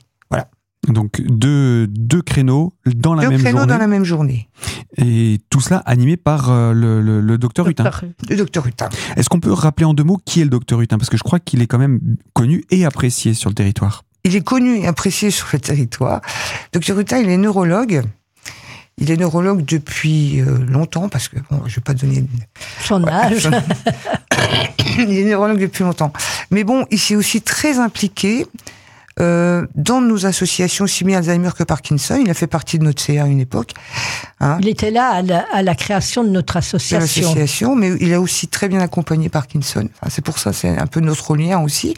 Donc 0.87 1.21
deux, 1.21 1.85
deux 1.87 2.21
créneaux 2.21 2.71
dans 2.85 3.13
la 3.13 3.23
deux 3.23 3.29
même 3.31 3.39
créneaux 3.41 3.57
journée. 3.57 3.73
dans 3.73 3.77
la 3.77 3.87
même 3.87 4.05
journée. 4.05 4.47
Et 4.95 5.39
tout 5.49 5.59
cela 5.59 5.79
animé 5.79 6.15
par 6.15 6.49
le, 6.49 7.01
le, 7.01 7.19
le 7.19 7.37
docteur 7.37 7.67
Hutin. 7.67 7.91
Le 8.29 8.35
docteur 8.37 8.65
Hutin. 8.65 8.87
Est-ce 9.17 9.27
qu'on 9.27 9.41
peut 9.41 9.51
rappeler 9.51 9.85
en 9.85 9.93
deux 9.93 10.05
mots 10.05 10.19
qui 10.23 10.39
est 10.39 10.45
le 10.45 10.49
docteur 10.49 10.79
Hutin? 10.79 10.97
Parce 10.97 11.09
que 11.09 11.17
je 11.17 11.23
crois 11.23 11.39
qu'il 11.39 11.61
est 11.61 11.67
quand 11.67 11.79
même 11.79 11.99
connu 12.33 12.63
et 12.69 12.85
apprécié 12.85 13.33
sur 13.33 13.49
le 13.49 13.55
territoire. 13.55 14.03
Il 14.27 14.35
est 14.35 14.43
connu 14.43 14.79
et 14.79 14.87
apprécié 14.87 15.31
sur 15.31 15.47
le 15.53 15.59
territoire. 15.59 16.19
Docteur 16.73 16.99
Hutin, 16.99 17.19
il 17.19 17.29
est 17.29 17.37
neurologue. 17.37 18.03
Il 18.97 19.09
est 19.09 19.15
neurologue 19.15 19.63
depuis 19.63 20.41
euh, 20.41 20.57
longtemps, 20.57 21.07
parce 21.07 21.29
que 21.29 21.37
bon, 21.49 21.61
je 21.65 21.75
vais 21.75 21.81
pas 21.81 21.93
donner 21.93 22.25
son 22.83 23.07
âge. 23.07 23.49
il 24.97 25.17
est 25.17 25.23
neurologue 25.23 25.61
depuis 25.61 25.85
longtemps. 25.85 26.11
Mais 26.51 26.65
bon, 26.65 26.85
il 26.91 26.99
s'est 26.99 27.15
aussi 27.15 27.41
très 27.41 27.79
impliqué 27.79 28.45
euh, 29.21 29.65
dans 29.75 30.01
nos 30.01 30.25
associations, 30.25 30.83
aussi 30.83 31.05
bien 31.05 31.19
Alzheimer 31.19 31.51
que 31.57 31.63
Parkinson. 31.63 32.19
Il 32.21 32.29
a 32.29 32.33
fait 32.33 32.47
partie 32.47 32.79
de 32.79 32.83
notre 32.83 33.01
CA 33.01 33.23
à 33.23 33.27
une 33.27 33.39
époque. 33.39 33.71
Hein. 34.41 34.57
Il 34.59 34.67
était 34.67 34.91
là 34.91 35.07
à 35.07 35.21
la, 35.21 35.45
à 35.53 35.63
la, 35.63 35.73
création 35.73 36.25
de 36.25 36.29
notre 36.29 36.57
association. 36.57 36.97
De 36.97 37.35
l'association, 37.35 37.75
mais 37.77 37.93
il 38.01 38.13
a 38.13 38.19
aussi 38.19 38.49
très 38.49 38.67
bien 38.67 38.81
accompagné 38.81 39.29
Parkinson. 39.29 39.87
Enfin, 40.01 40.09
c'est 40.09 40.21
pour 40.23 40.37
ça, 40.37 40.51
c'est 40.51 40.77
un 40.77 40.87
peu 40.87 40.99
notre 40.99 41.37
lien 41.37 41.59
aussi. 41.59 41.95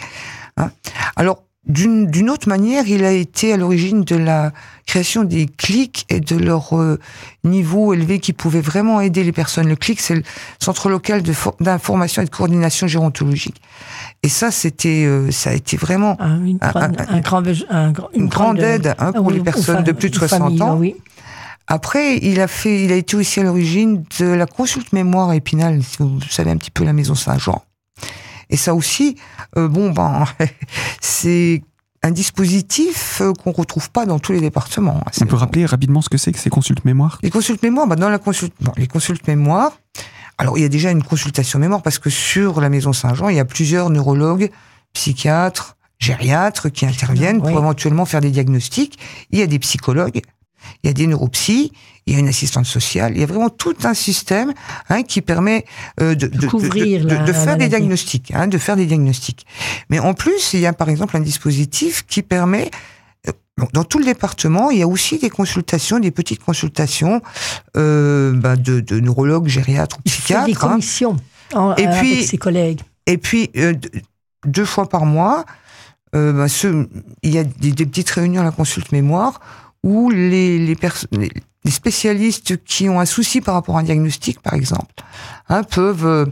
Hein. 0.57 0.69
Alors, 1.15 1.43
d'une 1.65 2.29
autre 2.29 2.47
manière, 2.47 2.87
il 2.87 3.03
a 3.03 3.11
été 3.11 3.53
à 3.53 3.57
l'origine 3.57 4.03
de 4.03 4.15
la 4.15 4.51
création 4.87 5.23
des 5.23 5.45
clics 5.45 6.05
et 6.09 6.19
de 6.19 6.35
leur 6.35 6.75
euh, 6.75 6.99
niveau 7.43 7.93
élevé 7.93 8.19
qui 8.19 8.33
pouvait 8.33 8.61
vraiment 8.61 9.01
aider 9.01 9.23
les 9.23 9.31
personnes. 9.31 9.67
Le 9.67 9.75
CLIC, 9.75 9.99
c'est 9.99 10.15
le 10.15 10.23
centre 10.59 10.89
local 10.89 11.21
d'information 11.59 12.21
et 12.21 12.25
de 12.25 12.29
coordination 12.29 12.87
gérontologique. 12.87 13.61
Et 14.23 14.29
ça, 14.29 14.51
c'était, 14.51 15.05
euh, 15.05 15.29
ça 15.31 15.51
a 15.51 15.53
été 15.53 15.77
vraiment 15.77 16.19
un, 16.19 16.43
une, 16.43 16.57
un, 16.61 16.71
un, 16.73 16.91
un 17.09 17.19
grand, 17.19 17.43
une, 17.43 17.53
une 17.53 17.91
grande, 17.91 18.29
grande 18.29 18.59
aide 18.59 18.95
hein, 18.97 19.11
pour 19.11 19.27
oui, 19.27 19.35
les 19.35 19.41
personnes 19.41 19.83
de 19.83 19.91
plus 19.91 20.09
de 20.09 20.15
60 20.15 20.39
famille, 20.39 20.63
ans. 20.63 20.77
Oui. 20.77 20.95
Après, 21.67 22.17
il 22.17 22.41
a 22.41 22.47
fait, 22.47 22.83
il 22.83 22.91
a 22.91 22.95
été 22.95 23.15
aussi 23.15 23.41
à 23.41 23.43
l'origine 23.43 24.03
de 24.19 24.25
la 24.25 24.47
consulte 24.47 24.91
mémoire 24.91 25.29
à 25.29 25.35
Épinal, 25.35 25.83
si 25.83 25.97
vous 25.99 26.19
savez 26.29 26.49
un 26.49 26.57
petit 26.57 26.71
peu 26.71 26.83
la 26.83 26.93
maison 26.93 27.13
Saint-Jean. 27.13 27.61
Et 28.49 28.57
ça 28.57 28.73
aussi, 28.73 29.15
euh, 29.57 29.67
bon 29.67 29.91
ben, 29.91 30.25
c'est 31.01 31.61
un 32.01 32.11
dispositif 32.11 33.21
qu'on 33.43 33.51
retrouve 33.51 33.91
pas 33.91 34.05
dans 34.05 34.19
tous 34.19 34.31
les 34.31 34.39
départements. 34.39 35.03
On 35.21 35.25
peut 35.25 35.35
rappeler 35.35 35.65
rapidement 35.65 36.01
ce 36.01 36.09
que 36.09 36.17
c'est 36.17 36.31
que 36.31 36.39
ces 36.39 36.49
consultes 36.49 36.85
mémoire 36.85 37.19
Les 37.23 37.29
consultes 37.29 37.61
mémoire, 37.61 37.87
ben 37.87 37.95
dans 37.95 38.09
la 38.09 38.19
consulte, 38.19 38.53
bon, 38.61 38.71
les 38.77 38.87
consultes 38.87 39.27
mémoire. 39.27 39.73
Alors 40.37 40.57
il 40.57 40.61
y 40.61 40.65
a 40.65 40.69
déjà 40.69 40.91
une 40.91 41.03
consultation 41.03 41.59
mémoire 41.59 41.81
parce 41.81 41.99
que 41.99 42.09
sur 42.09 42.61
la 42.61 42.69
maison 42.69 42.93
Saint-Jean, 42.93 43.27
il 43.27 43.35
y 43.35 43.39
a 43.39 43.45
plusieurs 43.45 43.89
neurologues, 43.89 44.49
psychiatres, 44.93 45.75
gériatres 45.99 46.69
qui 46.69 46.85
interviennent 46.85 47.41
oui. 47.43 47.51
pour 47.51 47.59
éventuellement 47.59 48.05
faire 48.05 48.21
des 48.21 48.31
diagnostics. 48.31 48.97
Il 49.31 49.39
y 49.39 49.41
a 49.41 49.47
des 49.47 49.59
psychologues, 49.59 50.21
il 50.83 50.87
y 50.87 50.89
a 50.89 50.93
des 50.93 51.07
neuropsies, 51.07 51.71
il 52.09 52.13
y 52.13 52.15
a 52.15 52.19
une 52.19 52.27
assistante 52.27 52.65
sociale, 52.65 53.13
il 53.13 53.19
y 53.19 53.23
a 53.23 53.27
vraiment 53.27 53.49
tout 53.49 53.75
un 53.83 53.93
système 53.93 54.53
hein, 54.89 55.03
qui 55.03 55.21
permet 55.21 55.65
euh, 56.01 56.15
de, 56.15 56.27
de, 56.27 56.47
Couvrir 56.47 57.05
de, 57.05 57.15
la, 57.15 57.23
de, 57.23 57.33
faire 57.33 57.55
des 57.55 57.67
diagnostics, 57.67 58.31
hein, 58.33 58.47
de 58.47 58.57
faire 58.57 58.75
des 58.75 58.87
diagnostics. 58.87 59.45
Mais 59.89 59.99
en 59.99 60.15
plus, 60.15 60.53
il 60.53 60.61
y 60.61 60.65
a 60.65 60.73
par 60.73 60.89
exemple 60.89 61.15
un 61.15 61.19
dispositif 61.19 62.05
qui 62.07 62.23
permet 62.23 62.71
euh, 63.27 63.31
dans 63.73 63.83
tout 63.83 63.99
le 63.99 64.05
département, 64.05 64.71
il 64.71 64.79
y 64.79 64.81
a 64.81 64.87
aussi 64.87 65.19
des 65.19 65.29
consultations, 65.29 65.99
des 65.99 66.09
petites 66.11 66.43
consultations 66.43 67.21
euh, 67.77 68.33
bah, 68.33 68.55
de, 68.55 68.79
de, 68.79 68.99
neurologues, 68.99 69.47
gériatres 69.47 69.97
ou 69.99 70.01
psychiatres. 70.01 70.47
Des 70.47 70.53
commissions 70.53 71.17
hein, 71.53 71.59
en, 71.59 71.75
et 71.75 71.87
puis, 71.99 72.13
avec 72.13 72.27
ses 72.27 72.37
collègues. 72.37 72.81
Et 73.05 73.19
puis, 73.19 73.51
euh, 73.55 73.75
deux 74.45 74.65
fois 74.65 74.89
par 74.89 75.05
mois, 75.05 75.45
bah, 76.11 76.47
ce, 76.47 76.87
il 77.21 77.35
y 77.35 77.37
a 77.37 77.43
des, 77.43 77.71
des, 77.71 77.85
petites 77.85 78.09
réunions 78.09 78.41
à 78.41 78.43
la 78.43 78.51
consulte 78.51 78.91
mémoire 78.91 79.39
où 79.83 80.09
les, 80.09 80.57
les, 80.59 80.77
les, 81.11 81.71
spécialistes 81.71 82.63
qui 82.63 82.89
ont 82.89 82.99
un 82.99 83.05
souci 83.05 83.41
par 83.41 83.53
rapport 83.53 83.77
à 83.77 83.81
un 83.81 83.83
diagnostic, 83.83 84.41
par 84.41 84.53
exemple, 84.53 84.93
hein, 85.47 85.63
peuvent, 85.63 86.05
euh, 86.05 86.25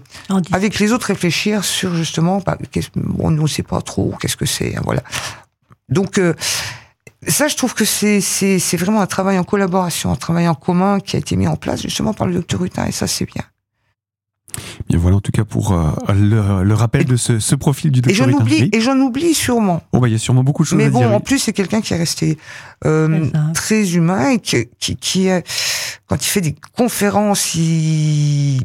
avec 0.52 0.80
les 0.80 0.92
autres, 0.92 1.08
réfléchir 1.08 1.64
sur 1.64 1.96
justement, 1.96 2.42
bah, 2.46 2.58
bon, 2.96 3.32
nous, 3.32 3.40
on 3.40 3.44
ne 3.44 3.48
sait 3.48 3.64
pas 3.64 3.82
trop 3.82 4.14
qu'est-ce 4.20 4.38
que 4.38 4.46
c'est, 4.46 4.76
hein, 4.76 4.82
voilà. 4.84 5.04
Donc, 5.90 6.18
euh, 6.18 6.34
ça, 7.28 7.48
je 7.48 7.56
trouve 7.56 7.74
que 7.74 7.86
c'est 7.86 8.22
c'est 8.22 8.78
vraiment 8.78 9.02
un 9.02 9.08
travail 9.08 9.40
en 9.40 9.44
collaboration, 9.44 10.12
un 10.12 10.16
travail 10.16 10.48
en 10.48 10.56
commun 10.56 11.00
qui 11.00 11.16
a 11.16 11.20
été 11.20 11.36
mis 11.36 11.48
en 11.48 11.56
place 11.56 11.82
justement 11.82 12.14
par 12.14 12.28
le 12.28 12.34
docteur 12.34 12.64
Hutin, 12.64 12.86
et 12.86 12.92
ça, 12.92 13.08
c'est 13.08 13.26
bien. 13.26 13.44
Bien 14.90 14.98
voilà 15.00 15.18
en 15.18 15.22
tout 15.22 15.32
cas 15.32 15.44
pour 15.46 15.72
euh, 15.74 15.92
le, 16.14 16.64
le, 16.64 16.74
rappel 16.74 17.02
et, 17.02 17.06
de 17.06 17.16
ce, 17.16 17.40
ce, 17.40 17.56
profil 17.56 17.92
du 17.92 18.02
docteur 18.02 18.28
Et 18.28 18.32
j'en 18.32 18.38
oublie, 18.40 18.70
et 18.74 18.82
j'en 18.82 18.98
oublie 19.00 19.34
sûrement. 19.34 19.84
Oh 19.94 20.00
bah 20.00 20.08
il 20.08 20.12
y 20.12 20.16
a 20.16 20.20
sûrement 20.20 20.44
beaucoup 20.44 20.64
de 20.64 20.68
choses 20.68 20.78
Mais 20.78 20.86
à 20.86 20.90
bon, 20.90 21.00
dire. 21.00 21.12
en 21.14 21.20
plus 21.20 21.40
c'est 21.40 21.54
quelqu'un 21.54 21.82
qui 21.82 21.94
est 21.94 21.98
resté 21.98 22.38
euh, 22.86 23.26
très 23.54 23.94
humain 23.94 24.32
et 24.32 24.40
qui, 24.40 24.68
qui, 24.80 24.96
qui 24.96 25.30
a, 25.30 25.42
quand 26.08 26.24
il 26.26 26.30
fait 26.30 26.42
des 26.42 26.56
conférences, 26.76 27.56
il, 27.56 28.62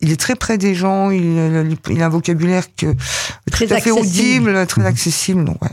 il 0.00 0.12
est 0.12 0.20
très 0.20 0.34
près 0.34 0.58
des 0.58 0.74
gens, 0.74 1.10
il, 1.10 1.76
il 1.90 2.02
a 2.02 2.06
un 2.06 2.08
vocabulaire 2.08 2.64
que, 2.74 2.94
très 3.50 3.66
tout 3.66 3.74
à 3.74 3.80
fait 3.80 3.90
audible, 3.90 4.66
très 4.66 4.82
Mhm. 4.82 4.86
accessible. 4.86 5.44
Donc 5.44 5.62
ouais. 5.62 5.70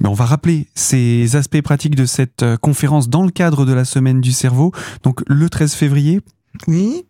Mais 0.00 0.08
on 0.08 0.14
va 0.14 0.24
rappeler 0.24 0.66
ces 0.74 1.36
aspects 1.36 1.60
pratiques 1.60 1.94
de 1.94 2.04
cette 2.06 2.42
euh, 2.42 2.56
conférence 2.56 3.08
dans 3.08 3.22
le 3.22 3.30
cadre 3.30 3.64
de 3.64 3.72
la 3.72 3.84
semaine 3.84 4.20
du 4.20 4.32
cerveau. 4.32 4.72
Donc 5.04 5.20
le 5.28 5.48
13 5.48 5.74
février. 5.74 6.20
Oui. 6.66 7.04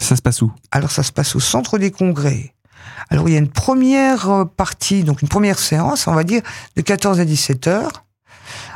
Ça 0.00 0.16
se 0.16 0.22
passe 0.22 0.42
où? 0.42 0.52
Alors 0.70 0.90
ça 0.90 1.02
se 1.02 1.12
passe 1.12 1.34
au 1.36 1.40
centre 1.40 1.78
des 1.78 1.90
congrès. 1.90 2.54
Alors 3.10 3.28
il 3.28 3.32
y 3.32 3.36
a 3.36 3.38
une 3.38 3.48
première 3.48 4.30
euh, 4.30 4.44
partie, 4.44 5.04
donc 5.04 5.22
une 5.22 5.28
première 5.28 5.58
séance, 5.58 6.06
on 6.06 6.14
va 6.14 6.24
dire, 6.24 6.42
de 6.76 6.82
14 6.82 7.20
à 7.20 7.24
17 7.24 7.66
heures. 7.66 8.04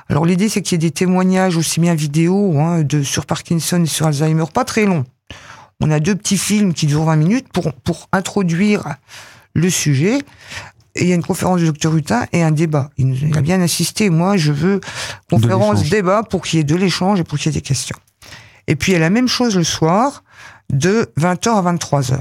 Alors 0.09 0.27
l'idée 0.27 0.49
c'est 0.49 0.63
qu'il 0.63 0.73
y 0.73 0.77
ait 0.77 0.89
des 0.89 0.91
témoignages 0.91 1.57
aussi 1.57 1.81
bien 1.81 1.95
vidéo 1.95 2.59
hein, 2.59 2.83
de 2.83 3.03
sur 3.03 3.27
Parkinson 3.27 3.83
et 3.83 3.87
sur 3.87 4.07
Alzheimer, 4.07 4.45
pas 4.53 4.65
très 4.65 4.85
longs. 4.85 5.05
On 5.81 5.91
a 5.91 6.01
deux 6.01 6.15
petits 6.15 6.39
films 6.39 6.75
qui 6.75 6.87
durent 6.87 7.05
20 7.05 7.17
minutes 7.17 7.49
pour 7.53 7.73
pour 7.73 8.09
introduire 8.13 8.97
le 9.55 9.71
sujet. 9.71 10.19
Et 10.95 11.03
il 11.03 11.09
y 11.09 11.13
a 11.13 11.15
une 11.15 11.23
conférence 11.23 11.61
du 11.61 11.67
docteur 11.67 11.97
Hutin 11.97 12.27
et 12.33 12.43
un 12.43 12.51
débat. 12.51 12.91
Il, 12.99 13.09
nous, 13.09 13.17
il 13.17 13.37
a 13.37 13.41
bien 13.41 13.63
insisté. 13.63 14.11
Moi, 14.11 14.37
je 14.37 14.53
veux 14.53 14.81
conférence, 15.31 15.89
débat 15.89 16.23
pour 16.23 16.43
qu'il 16.43 16.59
y 16.59 16.61
ait 16.61 16.65
de 16.65 16.77
l'échange 16.77 17.19
et 17.19 17.25
pour 17.25 17.39
qu'il 17.39 17.51
y 17.51 17.57
ait 17.57 17.61
des 17.61 17.67
questions. 17.67 17.97
Et 18.67 18.77
puis 18.77 18.93
il 18.93 18.95
y 18.95 18.97
a 18.97 19.01
la 19.01 19.11
même 19.11 19.29
chose 19.29 19.57
le 19.57 19.65
soir 19.65 20.23
de 20.71 21.11
20h 21.19 21.49
à 21.49 21.73
23h. 21.73 22.19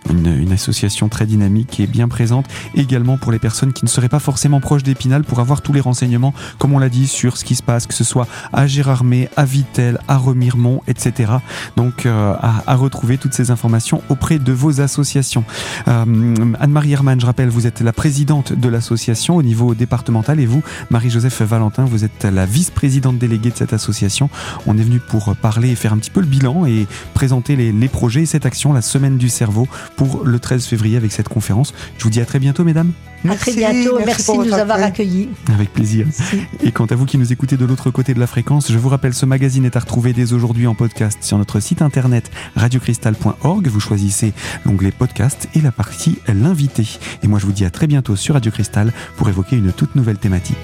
Ouais. 0.10 0.15
une, 0.15 0.52
association 0.52 1.10
très 1.10 1.26
dynamique 1.26 1.80
et 1.80 1.88
bien 1.88 2.08
présente 2.08 2.45
également 2.76 3.17
pour 3.17 3.32
les 3.32 3.39
personnes 3.39 3.72
qui 3.72 3.86
ne 3.86 3.89
seraient 3.89 4.10
pas 4.10 4.19
forcément 4.19 4.60
proches 4.60 4.84
d'Épinal 4.84 5.24
pour 5.24 5.39
avoir 5.39 5.62
tous 5.62 5.74
les 5.74 5.80
renseignements, 5.80 6.34
comme 6.58 6.74
on 6.74 6.80
l'a 6.80 6.89
dit, 6.89 7.08
sur 7.08 7.38
ce 7.38 7.45
qui 7.45 7.56
se 7.56 7.63
passe, 7.63 7.88
que 7.88 7.93
ce 7.93 8.04
soit 8.04 8.28
à 8.52 8.67
Gérardmer, 8.67 9.30
à 9.38 9.45
Vitel, 9.45 10.00
à 10.08 10.17
Remiremont, 10.17 10.82
etc. 10.88 11.34
Donc 11.78 12.06
euh, 12.06 12.34
à, 12.41 12.76
retrouver 12.76 13.17
toutes 13.17 13.34
ces 13.34 13.52
informations 13.52 14.02
auprès 14.10 14.39
de 14.39 14.52
vos 14.52 14.82
associations. 14.82 15.43
Euh, 15.88 16.36
Anne-Marie 16.60 16.93
Hermann, 16.93 17.19
je 17.19 17.26
rappelle, 17.26 17.50
vous 17.50 17.67
êtes 17.67 17.82
la 17.82 17.93
présidente 17.93 18.54
de 18.54 18.69
l'association 18.69 19.36
au 19.36 19.43
niveau 19.43 19.76
départemental 19.76 20.39
et 20.39 20.45
vous, 20.45 20.63
Marie-Joseph 20.89 21.41
Valentin, 21.41 21.86
vous 21.86 22.04
êtes 22.04 22.26
la 22.26 22.45
vice-présidente 22.45 23.17
déléguée 23.17 23.52
de 23.52 23.58
cette 23.58 23.74
association. 23.74 24.30
On 24.65 24.78
est 24.78 24.84
venu 24.84 25.00
pour 25.00 25.36
parler 25.36 25.69
et 25.69 25.76
faire 25.76 25.93
un 25.93 25.98
petit 25.98 26.12
peu 26.12 26.22
le 26.22 26.26
bilan 26.26 26.65
et 26.65 26.88
présenter 27.13 27.56
les, 27.56 27.72
les 27.72 27.88
projets 27.88 28.22
et 28.22 28.26
cette 28.26 28.45
action, 28.45 28.74
la 28.74 28.82
semaine 28.82 29.17
du 29.17 29.30
cerveau, 29.30 29.67
pour 30.00 30.24
le 30.24 30.40
13 30.40 30.66
février 30.66 30.96
avec 30.96 31.12
cette 31.12 31.28
conférence. 31.28 31.74
Je 31.98 32.06
vous 32.06 32.10
dis 32.10 32.22
à 32.22 32.26
très 32.26 32.40
bientôt, 32.40 32.64
mesdames. 32.64 32.94
Merci, 33.26 33.50
à 33.50 33.52
très 33.52 33.74
bientôt. 33.74 34.00
Merci, 34.06 34.32
de 34.32 34.46
nous 34.46 34.54
avoir 34.54 34.82
accueillis. 34.82 35.28
Avec 35.54 35.74
plaisir. 35.74 36.08
Et 36.64 36.72
quant 36.72 36.86
à 36.86 36.96
vous 36.96 37.06
qui 37.06 37.18
nous 37.18 37.34
écoutez 37.34 37.58
de 37.58 37.66
l'autre 37.66 37.92
côté 37.92 38.14
de 38.14 38.20
la 38.22 38.28
fréquence, 38.28 38.72
je 38.72 38.78
vous 38.78 38.88
rappelle, 38.88 39.14
ce 39.14 39.26
magazine 39.26 39.66
est 39.66 39.76
à 39.76 39.82
retrouver 39.82 40.14
dès 40.14 40.32
aujourd'hui 40.32 40.68
en 40.68 40.74
podcast 40.74 41.18
sur 41.22 41.38
notre 41.38 41.60
site 41.60 41.82
internet 41.82 42.32
radiocristal.org. 42.56 43.68
Vous 43.68 43.80
choisissez 43.82 44.32
l'onglet 44.66 44.92
podcast 44.92 45.50
et 45.54 45.60
la 45.60 45.74
partie 45.74 46.20
l'invité. 46.30 46.88
Et 47.22 47.28
moi, 47.28 47.38
je 47.38 47.46
vous 47.46 47.52
dis 47.52 47.66
à 47.66 47.70
très 47.70 47.88
bientôt 47.88 48.16
sur 48.16 48.36
Radio 48.36 48.54
Cristal 48.54 48.94
pour 49.18 49.28
évoquer 49.28 49.58
une 49.58 49.74
toute 49.74 49.96
nouvelle 49.96 50.18
thématique. 50.18 50.56